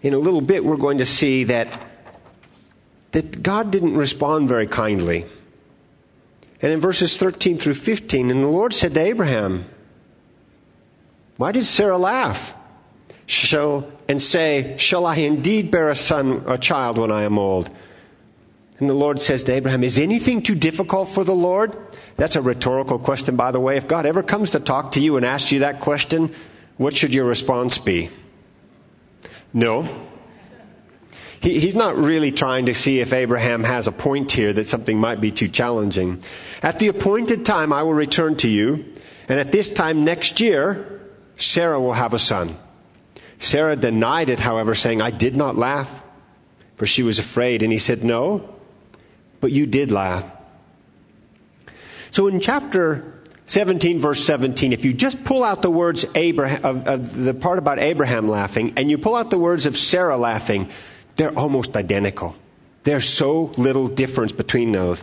[0.01, 1.67] in a little bit, we're going to see that,
[3.11, 5.25] that God didn't respond very kindly.
[6.61, 9.65] And in verses 13 through 15, and the Lord said to Abraham,
[11.37, 12.55] Why did Sarah laugh?
[13.25, 17.69] Shall and say, Shall I indeed bear a son, a child when I am old?
[18.79, 21.77] And the Lord says to Abraham, Is anything too difficult for the Lord?
[22.17, 23.77] That's a rhetorical question, by the way.
[23.77, 26.33] If God ever comes to talk to you and asks you that question,
[26.75, 28.09] what should your response be?
[29.53, 29.87] No.
[31.41, 34.99] He, he's not really trying to see if Abraham has a point here that something
[34.99, 36.21] might be too challenging.
[36.63, 38.85] At the appointed time, I will return to you,
[39.27, 41.01] and at this time next year,
[41.37, 42.57] Sarah will have a son.
[43.39, 45.89] Sarah denied it, however, saying, I did not laugh,
[46.75, 47.63] for she was afraid.
[47.63, 48.53] And he said, No,
[49.39, 50.29] but you did laugh.
[52.11, 56.87] So in chapter 17, verse 17, if you just pull out the words Abraham, of,
[56.87, 60.69] of the part about Abraham laughing, and you pull out the words of Sarah laughing,
[61.15, 62.35] they're almost identical.
[62.83, 65.01] There's so little difference between those.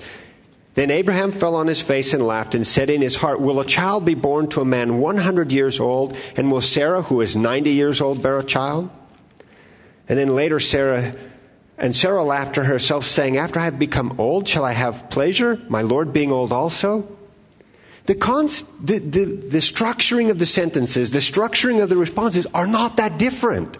[0.76, 3.64] Then Abraham fell on his face and laughed and said in his heart, Will a
[3.64, 6.14] child be born to a man 100 years old?
[6.36, 8.90] And will Sarah, who is 90 years old, bear a child?
[10.06, 11.12] And then later Sarah
[11.78, 15.58] and Sarah laughed to herself, saying, After I have become old, shall I have pleasure,
[15.70, 17.08] my Lord being old also?
[18.04, 22.66] The, cons- the, the, the structuring of the sentences, the structuring of the responses are
[22.66, 23.78] not that different.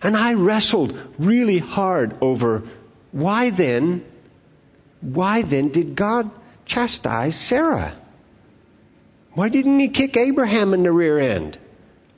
[0.00, 2.62] And I wrestled really hard over
[3.10, 4.04] why then,
[5.04, 6.30] why then did God
[6.64, 7.94] chastise Sarah?
[9.32, 11.58] Why didn't he kick Abraham in the rear end?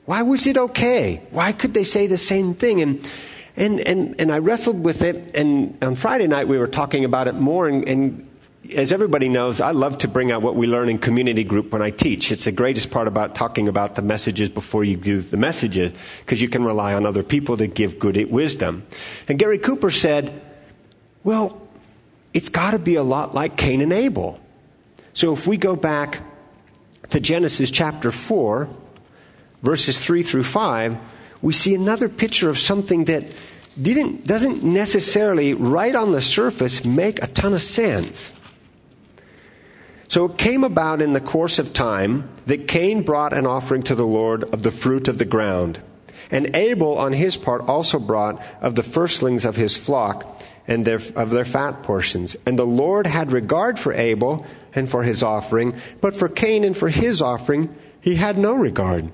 [0.05, 1.21] Why was it okay?
[1.31, 2.81] Why could they say the same thing?
[2.81, 3.11] And
[3.57, 7.27] and, and, and I wrestled with it, and on Friday night we were talking about
[7.27, 8.29] it more, and, and
[8.75, 11.81] as everybody knows, I love to bring out what we learn in community group when
[11.81, 12.31] I teach.
[12.31, 16.39] It's the greatest part about talking about the messages before you give the messages, because
[16.39, 18.85] you can rely on other people to give good wisdom.
[19.27, 20.39] And Gary Cooper said,
[21.23, 21.66] well,
[22.37, 24.39] it's got to be a lot like Cain and Abel.
[25.11, 26.21] So if we go back
[27.09, 28.69] to Genesis chapter 4,
[29.63, 30.97] verses 3 through 5,
[31.41, 33.33] we see another picture of something that
[33.81, 38.31] didn't, doesn't necessarily, right on the surface, make a ton of sense.
[40.07, 43.95] So it came about in the course of time that Cain brought an offering to
[43.95, 45.81] the Lord of the fruit of the ground.
[46.29, 50.99] And Abel, on his part, also brought of the firstlings of his flock and their,
[51.15, 52.35] of their fat portions.
[52.45, 56.75] And the Lord had regard for Abel and for his offering, but for Cain and
[56.75, 59.11] for his offering he had no regard.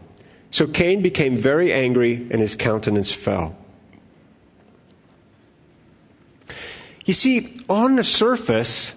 [0.52, 3.58] So Cain became very angry and his countenance fell.
[7.06, 8.94] You see, on the surface,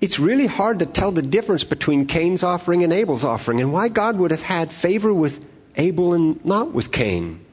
[0.00, 3.88] it's really hard to tell the difference between Cain's offering and Abel's offering and why
[3.88, 5.44] God would have had favor with
[5.76, 7.43] Abel and not with Cain.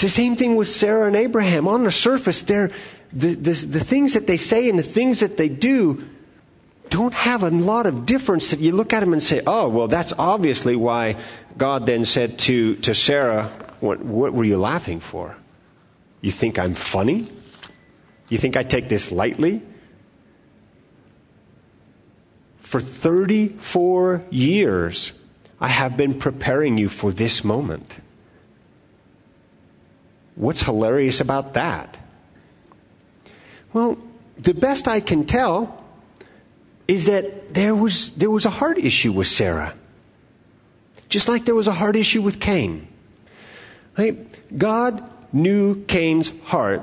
[0.00, 1.68] It's the same thing with Sarah and Abraham.
[1.68, 2.70] On the surface, they're,
[3.12, 6.08] the, the, the things that they say and the things that they do
[6.88, 9.88] don't have a lot of difference that you look at them and say, oh, well,
[9.88, 11.16] that's obviously why
[11.58, 15.36] God then said to, to Sarah, what, what were you laughing for?
[16.22, 17.28] You think I'm funny?
[18.30, 19.60] You think I take this lightly?
[22.60, 25.12] For 34 years,
[25.60, 27.98] I have been preparing you for this moment.
[30.34, 31.98] What's hilarious about that?
[33.72, 33.98] Well,
[34.38, 35.84] the best I can tell
[36.88, 39.74] is that there was, there was a heart issue with Sarah.
[41.08, 42.88] Just like there was a heart issue with Cain.
[43.96, 44.16] Right?
[44.56, 46.82] God knew Cain's heart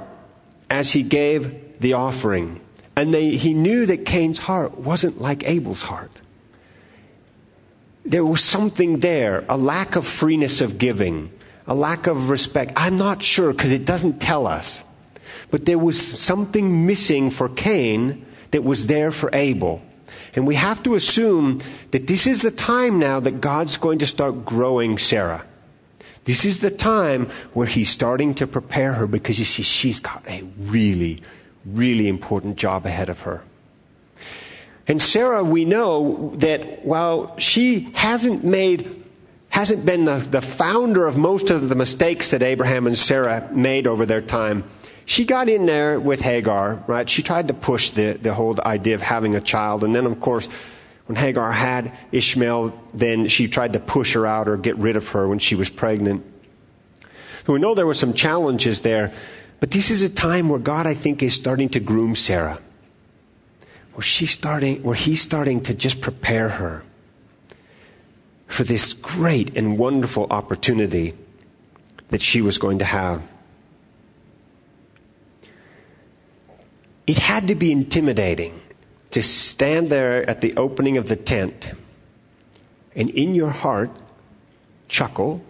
[0.70, 2.62] as he gave the offering.
[2.96, 6.12] And they, he knew that Cain's heart wasn't like Abel's heart.
[8.06, 11.32] There was something there, a lack of freeness of giving,
[11.68, 12.74] a lack of respect.
[12.76, 14.84] I'm not sure because it doesn't tell us.
[15.52, 19.82] But there was something missing for Cain that was there for Abel.
[20.36, 21.60] And we have to assume
[21.92, 25.46] that this is the time now that God's going to start growing Sarah.
[26.26, 30.28] This is the time where he's starting to prepare her because you see, she's got
[30.28, 31.22] a really,
[31.66, 33.44] really important job ahead of her.
[34.88, 39.04] And Sarah, we know that while she hasn't made,
[39.50, 43.88] hasn't been the, the founder of most of the mistakes that Abraham and Sarah made
[43.88, 44.64] over their time,
[45.06, 47.10] she got in there with Hagar, right?
[47.10, 49.84] She tried to push the, the whole idea of having a child.
[49.84, 50.50] And then, of course,
[51.06, 55.08] when Hagar had Ishmael, then she tried to push her out or get rid of
[55.10, 56.26] her when she was pregnant.
[57.46, 59.14] So we know there were some challenges there,
[59.62, 62.60] but this is a time where God, I think, is starting to groom Sarah.
[63.94, 66.84] Where she's starting, where he's starting to just prepare her
[68.48, 71.14] for this great and wonderful opportunity
[72.10, 73.22] that she was going to have.
[77.06, 78.60] It had to be intimidating
[79.12, 81.72] to stand there at the opening of the tent
[82.96, 83.92] and in your heart
[84.88, 85.44] chuckle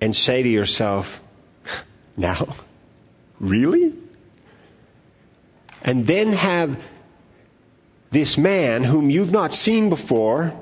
[0.00, 1.22] and say to yourself,
[2.16, 2.54] Now?
[3.40, 3.92] Really?
[5.84, 6.82] and then have
[8.10, 10.58] this man whom you've not seen before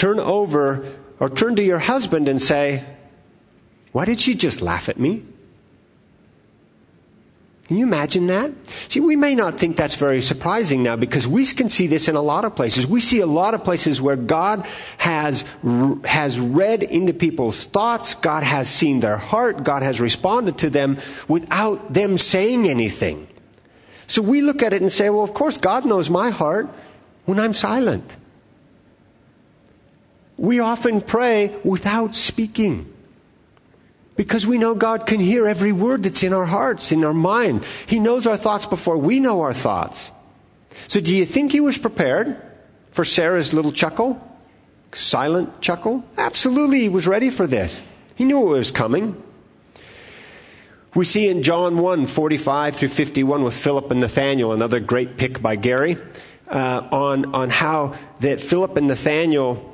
[0.00, 2.82] turn over or turn to your husband and say,
[3.92, 5.22] Why did she just laugh at me?
[7.68, 8.50] Can you imagine that?
[8.88, 12.16] See, we may not think that's very surprising now because we can see this in
[12.16, 12.84] a lot of places.
[12.86, 14.66] We see a lot of places where God
[14.98, 15.44] has,
[16.04, 20.98] has read into people's thoughts, God has seen their heart, God has responded to them
[21.28, 23.28] without them saying anything.
[24.08, 26.68] So we look at it and say, well, of course, God knows my heart
[27.26, 28.16] when I'm silent.
[30.40, 32.90] We often pray without speaking.
[34.16, 37.66] Because we know God can hear every word that's in our hearts, in our mind.
[37.86, 40.10] He knows our thoughts before we know our thoughts.
[40.88, 42.40] So do you think he was prepared
[42.90, 44.18] for Sarah's little chuckle?
[44.92, 46.04] Silent chuckle?
[46.16, 47.82] Absolutely, he was ready for this.
[48.14, 49.22] He knew it was coming.
[50.94, 55.42] We see in John 1 45 through 51 with Philip and Nathanael, another great pick
[55.42, 55.98] by Gary,
[56.48, 59.69] uh, on, on how that Philip and Nathanael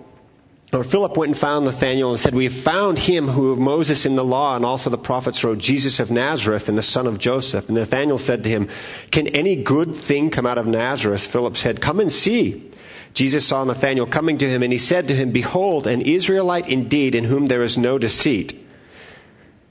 [0.76, 4.06] or Philip went and found Nathanael and said, We have found him who of Moses
[4.06, 7.18] in the law and also the prophets wrote, Jesus of Nazareth and the son of
[7.18, 7.68] Joseph.
[7.68, 8.68] And Nathanael said to him,
[9.10, 11.26] Can any good thing come out of Nazareth?
[11.26, 12.70] Philip said, Come and see.
[13.14, 17.14] Jesus saw Nathanael coming to him and he said to him, Behold, an Israelite indeed
[17.14, 18.62] in whom there is no deceit.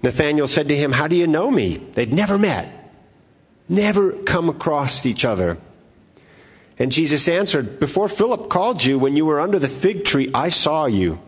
[0.02, 1.78] Nathanael said to him, How do you know me?
[1.78, 2.92] They'd never met,
[3.70, 5.58] never come across each other.
[6.78, 10.50] And Jesus answered, Before Philip called you, when you were under the fig tree, I
[10.50, 11.20] saw you.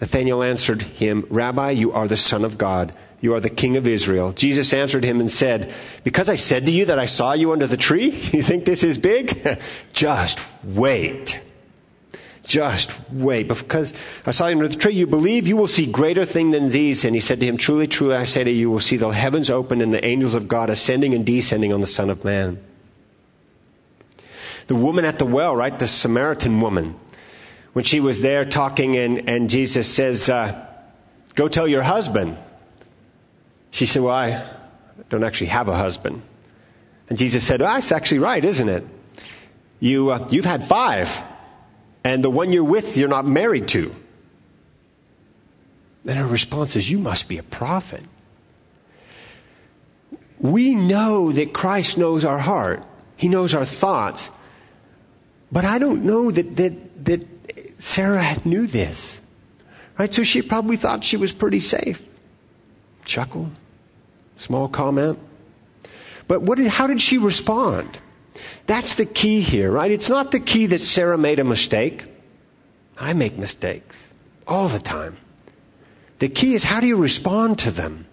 [0.00, 2.92] Nathanael answered him, Rabbi, you are the Son of God.
[3.20, 4.32] You are the King of Israel.
[4.32, 5.72] Jesus answered him and said,
[6.04, 8.82] Because I said to you that I saw you under the tree, you think this
[8.82, 9.58] is big?
[9.92, 11.40] Just wait.
[12.46, 13.48] Just wait.
[13.48, 13.94] Because
[14.26, 17.04] I saw you under the tree, you believe you will see greater thing than these.
[17.04, 19.08] And he said to him, Truly, truly, I say to you, you will see the
[19.08, 22.60] heavens open and the angels of God ascending and descending on the Son of Man
[24.66, 25.76] the woman at the well, right?
[25.76, 26.98] The Samaritan woman.
[27.72, 30.66] When she was there talking, and, and Jesus says, uh,
[31.34, 32.36] Go tell your husband.
[33.70, 34.42] She said, Well, I
[35.10, 36.22] don't actually have a husband.
[37.08, 38.84] And Jesus said, well, That's actually right, isn't it?
[39.78, 41.20] You, uh, you've had five,
[42.02, 43.94] and the one you're with, you're not married to.
[46.04, 48.02] Then her response is, You must be a prophet.
[50.38, 52.82] We know that Christ knows our heart,
[53.16, 54.30] He knows our thoughts.
[55.50, 57.26] But I don't know that, that, that
[57.82, 59.20] Sarah knew this.
[59.98, 60.12] Right?
[60.12, 62.02] So she probably thought she was pretty safe.
[63.04, 63.50] Chuckle.
[64.36, 65.18] Small comment.
[66.28, 68.00] But what did, how did she respond?
[68.66, 69.90] That's the key here, right?
[69.90, 72.04] It's not the key that Sarah made a mistake.
[72.98, 74.12] I make mistakes
[74.46, 75.16] all the time.
[76.18, 78.06] The key is how do you respond to them?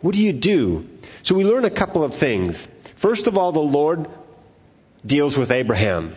[0.00, 0.88] What do you do?
[1.22, 2.68] So we learn a couple of things.
[2.94, 4.08] First of all, the Lord
[5.04, 6.14] deals with Abraham.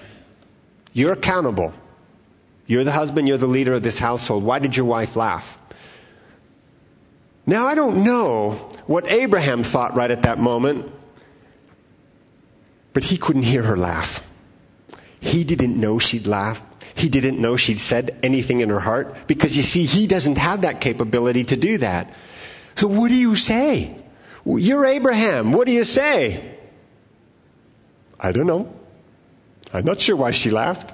[0.93, 1.73] You're accountable.
[2.67, 4.43] You're the husband, you're the leader of this household.
[4.43, 5.57] Why did your wife laugh?
[7.45, 8.51] Now, I don't know
[8.85, 10.91] what Abraham thought right at that moment,
[12.93, 14.23] but he couldn't hear her laugh.
[15.19, 16.63] He didn't know she'd laugh.
[16.93, 20.61] He didn't know she'd said anything in her heart because you see, he doesn't have
[20.61, 22.13] that capability to do that.
[22.75, 23.95] So, what do you say?
[24.45, 25.51] You're Abraham.
[25.51, 26.57] What do you say?
[28.19, 28.73] I don't know.
[29.73, 30.93] I'm not sure why she laughed.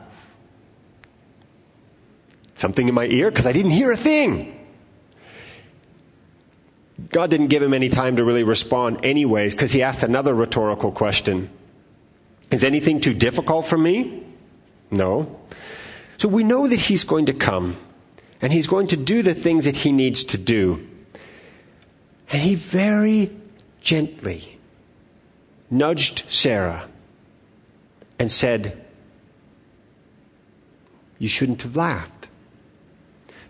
[2.56, 3.30] Something in my ear?
[3.30, 4.54] Because I didn't hear a thing.
[7.10, 10.92] God didn't give him any time to really respond, anyways, because he asked another rhetorical
[10.92, 11.50] question
[12.52, 14.24] Is anything too difficult for me?
[14.90, 15.40] No.
[16.18, 17.78] So we know that he's going to come,
[18.42, 20.88] and he's going to do the things that he needs to do.
[22.32, 23.36] And he very
[23.82, 24.58] gently
[25.70, 26.90] nudged Sarah
[28.20, 28.84] and said,
[31.20, 32.28] You shouldn't have laughed.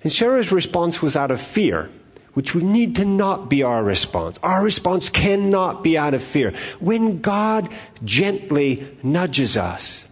[0.03, 1.89] And Sarah's response was out of fear,
[2.34, 4.39] which we need to not be our response.
[4.43, 6.53] Our response cannot be out of fear.
[6.80, 7.70] When God
[8.03, 10.07] gently nudges us,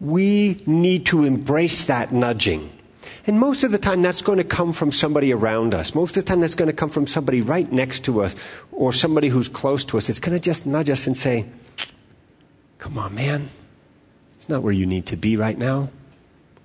[0.00, 2.70] we need to embrace that nudging.
[3.26, 5.94] And most of the time, that's going to come from somebody around us.
[5.94, 8.34] Most of the time, that's going to come from somebody right next to us
[8.72, 10.08] or somebody who's close to us.
[10.08, 11.46] It's going to just nudge us and say,
[12.80, 13.50] Come on, man.
[14.36, 15.90] It's not where you need to be right now.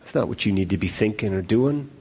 [0.01, 1.91] It's not what you need to be thinking or doing.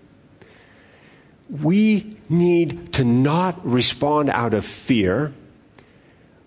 [1.51, 5.35] We need to not respond out of fear.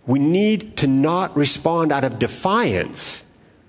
[0.06, 3.24] We need to not respond out of defiance.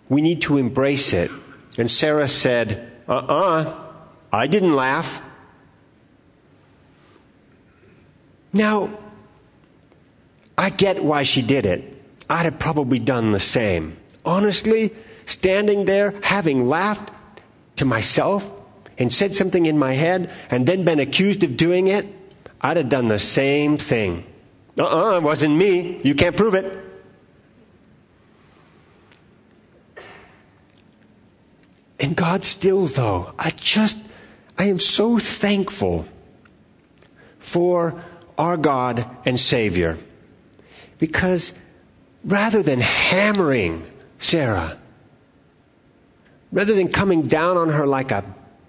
[0.09, 1.31] We need to embrace it.
[1.77, 3.85] And Sarah said, Uh uh-uh, uh
[4.33, 5.21] I didn't laugh.
[8.53, 8.97] Now,
[10.57, 11.98] I get why she did it.
[12.29, 13.97] I'd have probably done the same.
[14.25, 14.95] Honestly,
[15.27, 17.11] standing there, having laughed
[17.77, 18.51] to myself
[18.99, 22.07] and said something in my head and then been accused of doing it,
[22.61, 24.25] I'd have done the same thing.
[24.77, 26.01] Uh uh-uh, uh it wasn't me.
[26.03, 26.85] You can't prove it.
[32.01, 33.99] And God still, though, I just,
[34.57, 36.07] I am so thankful
[37.39, 38.05] for
[38.37, 39.99] our God and Savior.
[40.99, 41.55] Because
[42.25, 43.87] rather than hammering
[44.19, 44.79] Sarah,
[46.53, 48.25] rather than coming down on her like a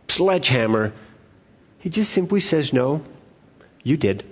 [0.07, 0.93] sledgehammer,
[1.79, 3.03] he just simply says, No,
[3.83, 4.23] you did.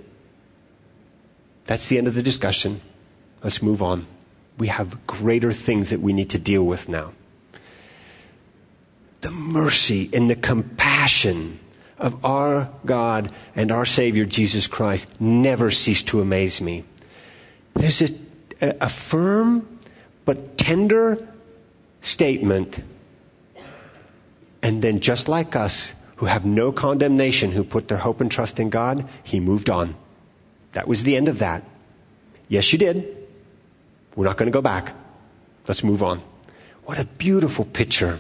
[1.66, 2.82] That's the end of the discussion.
[3.44, 4.08] Let's move on.
[4.58, 7.14] We have greater things that we need to deal with now.
[9.22, 11.60] The mercy and the compassion
[11.98, 16.86] of our God and our Savior Jesus Christ never cease to amaze me.
[17.74, 18.10] There's a,
[18.62, 19.80] a firm
[20.26, 21.18] but tender
[22.02, 22.84] statement,
[24.62, 28.60] and then just like us, who have no condemnation, who put their hope and trust
[28.60, 29.96] in God, he moved on.
[30.74, 31.64] That was the end of that.
[32.50, 33.28] Yes, you did.
[34.16, 34.94] We're not going to go back.
[35.68, 36.22] Let's move on.
[36.86, 38.20] What a beautiful picture.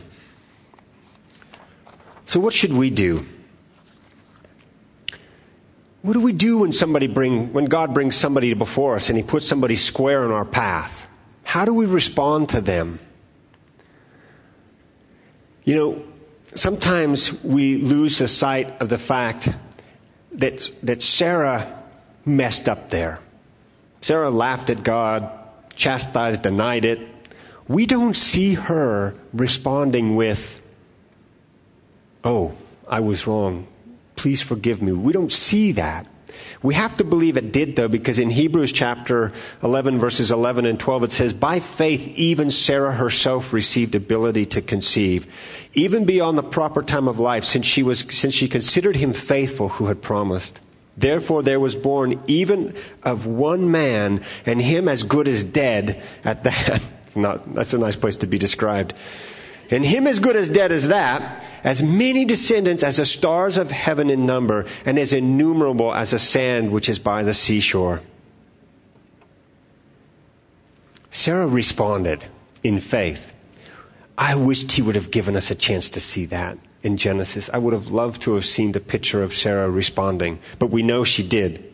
[2.26, 3.26] So, what should we do?
[6.08, 9.24] What do we do when somebody bring, when God brings somebody before us and He
[9.26, 11.06] puts somebody square in our path?
[11.44, 13.02] How do we respond to them?
[15.66, 16.04] You know,
[16.54, 19.50] sometimes we lose the sight of the fact
[20.32, 21.84] that, that Sarah
[22.24, 23.20] messed up there.
[24.00, 25.30] Sarah laughed at God,
[25.76, 27.02] chastised, denied it.
[27.68, 30.64] We don't see her responding with,
[32.24, 32.54] Oh,
[32.88, 33.68] I was wrong.
[34.18, 34.92] Please forgive me.
[34.92, 36.06] We don't see that.
[36.62, 39.32] We have to believe it did, though, because in Hebrews chapter
[39.64, 44.62] 11, verses 11 and 12, it says, By faith, even Sarah herself received ability to
[44.62, 45.28] conceive,
[45.74, 49.70] even beyond the proper time of life, since she, was, since she considered him faithful
[49.70, 50.60] who had promised.
[50.98, 56.44] Therefore, there was born even of one man, and him as good as dead at
[56.44, 56.82] that.
[57.16, 58.94] Not, that's a nice place to be described
[59.70, 63.72] and him as good as dead as that, as many descendants as the stars of
[63.72, 68.02] heaven in number, and as innumerable as the sand which is by the seashore.
[71.12, 72.26] Sarah responded
[72.64, 73.34] in faith.
[74.18, 77.50] I wished he would have given us a chance to see that in Genesis.
[77.54, 81.04] I would have loved to have seen the picture of Sarah responding, but we know
[81.04, 81.67] she did.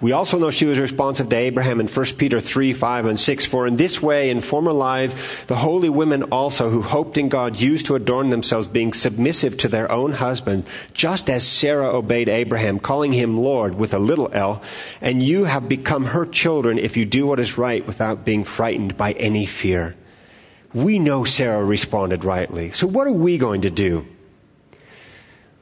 [0.00, 3.46] We also know she was responsive to Abraham in 1 Peter 3, 5, and 6.
[3.46, 7.60] For in this way, in former lives, the holy women also who hoped in God
[7.60, 12.78] used to adorn themselves, being submissive to their own husband, just as Sarah obeyed Abraham,
[12.78, 14.62] calling him Lord with a little l.
[15.00, 18.96] And you have become her children if you do what is right without being frightened
[18.96, 19.96] by any fear.
[20.72, 22.70] We know Sarah responded rightly.
[22.70, 24.06] So what are we going to do?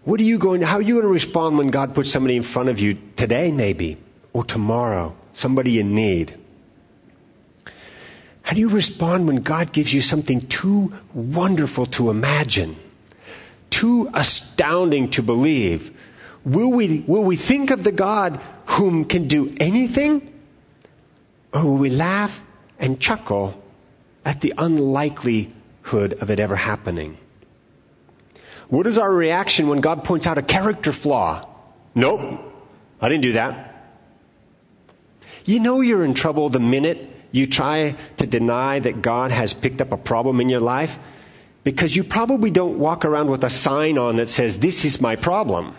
[0.05, 2.37] What are you going to, how are you going to respond when God puts somebody
[2.37, 3.97] in front of you today, maybe?
[4.37, 6.37] Or tomorrow, somebody in need?
[8.43, 12.76] How do you respond when God gives you something too wonderful to imagine,
[13.70, 15.91] too astounding to believe?
[16.45, 20.30] Will we, will we think of the God whom can do anything?
[21.55, 22.43] Or will we laugh
[22.78, 23.59] and chuckle
[24.26, 27.16] at the unlikelihood of it ever happening?
[28.68, 31.49] What is our reaction when God points out a character flaw?
[31.95, 32.39] Nope,
[33.01, 33.66] I didn't do that.
[35.47, 39.80] You know you're in trouble the minute you try to deny that God has picked
[39.80, 40.99] up a problem in your life
[41.62, 45.16] because you probably don't walk around with a sign on that says, This is my
[45.16, 45.76] problem.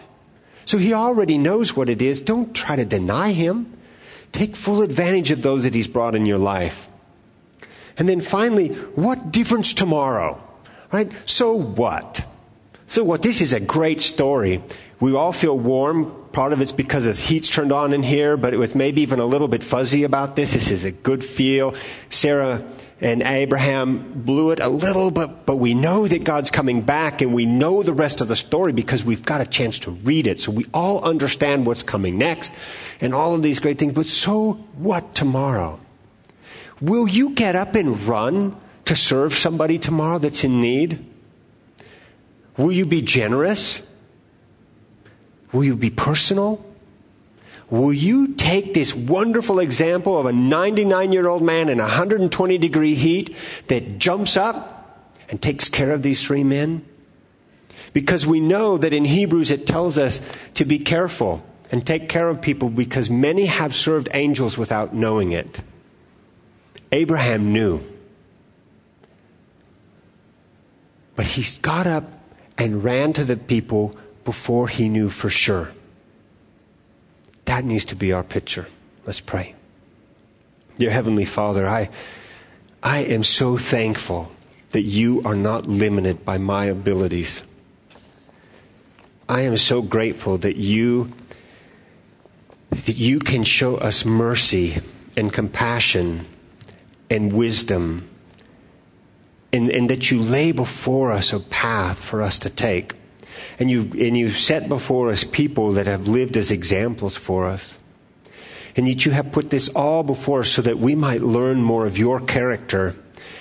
[0.65, 2.21] So he already knows what it is.
[2.21, 3.73] Don't try to deny him.
[4.31, 6.89] Take full advantage of those that he's brought in your life.
[7.97, 10.41] And then finally, what difference tomorrow?
[10.91, 11.11] Right?
[11.25, 12.25] So what?
[12.85, 13.21] So what?
[13.21, 14.61] This is a great story.
[14.99, 18.53] We all feel warm Part of it's because the heat's turned on in here, but
[18.53, 20.53] it was maybe even a little bit fuzzy about this.
[20.53, 21.73] This is a good feel.
[22.11, 22.63] Sarah
[23.01, 27.33] and Abraham blew it a little, but, but we know that God's coming back and
[27.33, 30.39] we know the rest of the story because we've got a chance to read it.
[30.39, 32.53] So we all understand what's coming next
[33.01, 33.93] and all of these great things.
[33.93, 35.79] But so what tomorrow?
[36.79, 41.03] Will you get up and run to serve somebody tomorrow that's in need?
[42.57, 43.81] Will you be generous?
[45.51, 46.63] Will you be personal?
[47.69, 52.95] Will you take this wonderful example of a 99 year old man in 120 degree
[52.95, 53.35] heat
[53.67, 56.85] that jumps up and takes care of these three men?
[57.93, 60.21] Because we know that in Hebrews it tells us
[60.53, 65.31] to be careful and take care of people because many have served angels without knowing
[65.33, 65.61] it.
[66.91, 67.81] Abraham knew.
[71.15, 72.05] But he got up
[72.57, 73.95] and ran to the people
[74.27, 75.71] before he knew for sure.
[77.45, 78.67] That needs to be our picture.
[79.05, 79.55] Let's pray.
[80.77, 81.89] Dear Heavenly Father, I,
[82.83, 84.29] I am so thankful
[84.71, 87.41] that you are not limited by my abilities.
[89.29, 91.13] I am so grateful that you
[92.71, 94.81] that you can show us mercy
[95.15, 96.25] and compassion
[97.09, 98.09] and wisdom
[99.53, 102.96] and, and that you lay before us a path for us to take.
[103.59, 107.79] And you've, and you've set before us people that have lived as examples for us.
[108.75, 111.87] And yet you have put this all before us so that we might learn more
[111.87, 112.95] of your character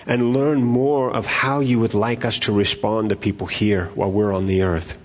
[0.07, 4.11] and learn more of how you would like us to respond to people here while
[4.11, 4.97] we're on the earth.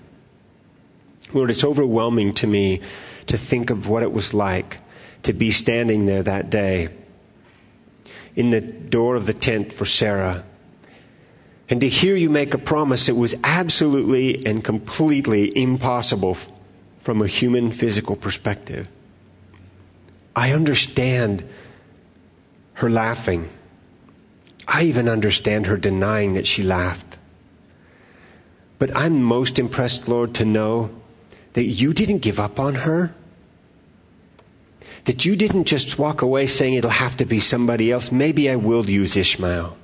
[1.34, 2.80] Lord, it's overwhelming to me
[3.26, 4.78] to think of what it was like
[5.24, 6.88] to be standing there that day
[8.34, 10.44] in the door of the tent for Sarah
[11.72, 16.36] and to hear you make a promise that was absolutely and completely impossible
[17.00, 18.86] from a human physical perspective.
[20.36, 21.48] I understand
[22.74, 23.48] her laughing.
[24.68, 27.16] I even understand her denying that she laughed.
[28.78, 30.90] But I'm most impressed, Lord, to know
[31.54, 33.14] that you didn't give up on her.
[35.06, 38.12] That you didn't just walk away saying it'll have to be somebody else.
[38.12, 39.78] Maybe I will use Ishmael.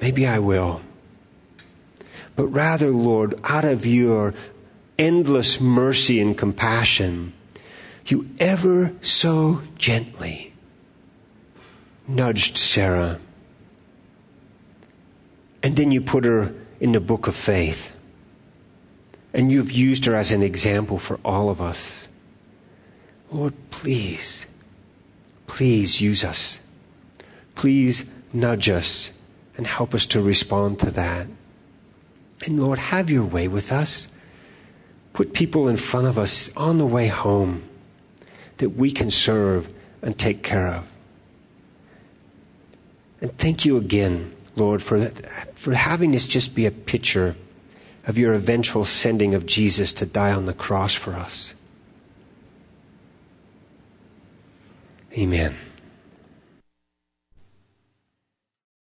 [0.00, 0.80] Maybe I will.
[2.36, 4.32] But rather, Lord, out of your
[4.98, 7.34] endless mercy and compassion,
[8.06, 10.52] you ever so gently
[12.08, 13.20] nudged Sarah.
[15.62, 17.94] And then you put her in the book of faith.
[19.32, 22.08] And you've used her as an example for all of us.
[23.30, 24.46] Lord, please,
[25.46, 26.60] please use us.
[27.54, 29.12] Please nudge us
[29.60, 31.26] and help us to respond to that.
[32.46, 34.08] And Lord, have your way with us.
[35.12, 37.68] Put people in front of us on the way home
[38.56, 39.68] that we can serve
[40.00, 40.90] and take care of.
[43.20, 45.04] And thank you again, Lord, for,
[45.56, 47.36] for having this just be a picture
[48.06, 51.54] of your eventual sending of Jesus to die on the cross for us.
[55.18, 55.54] Amen.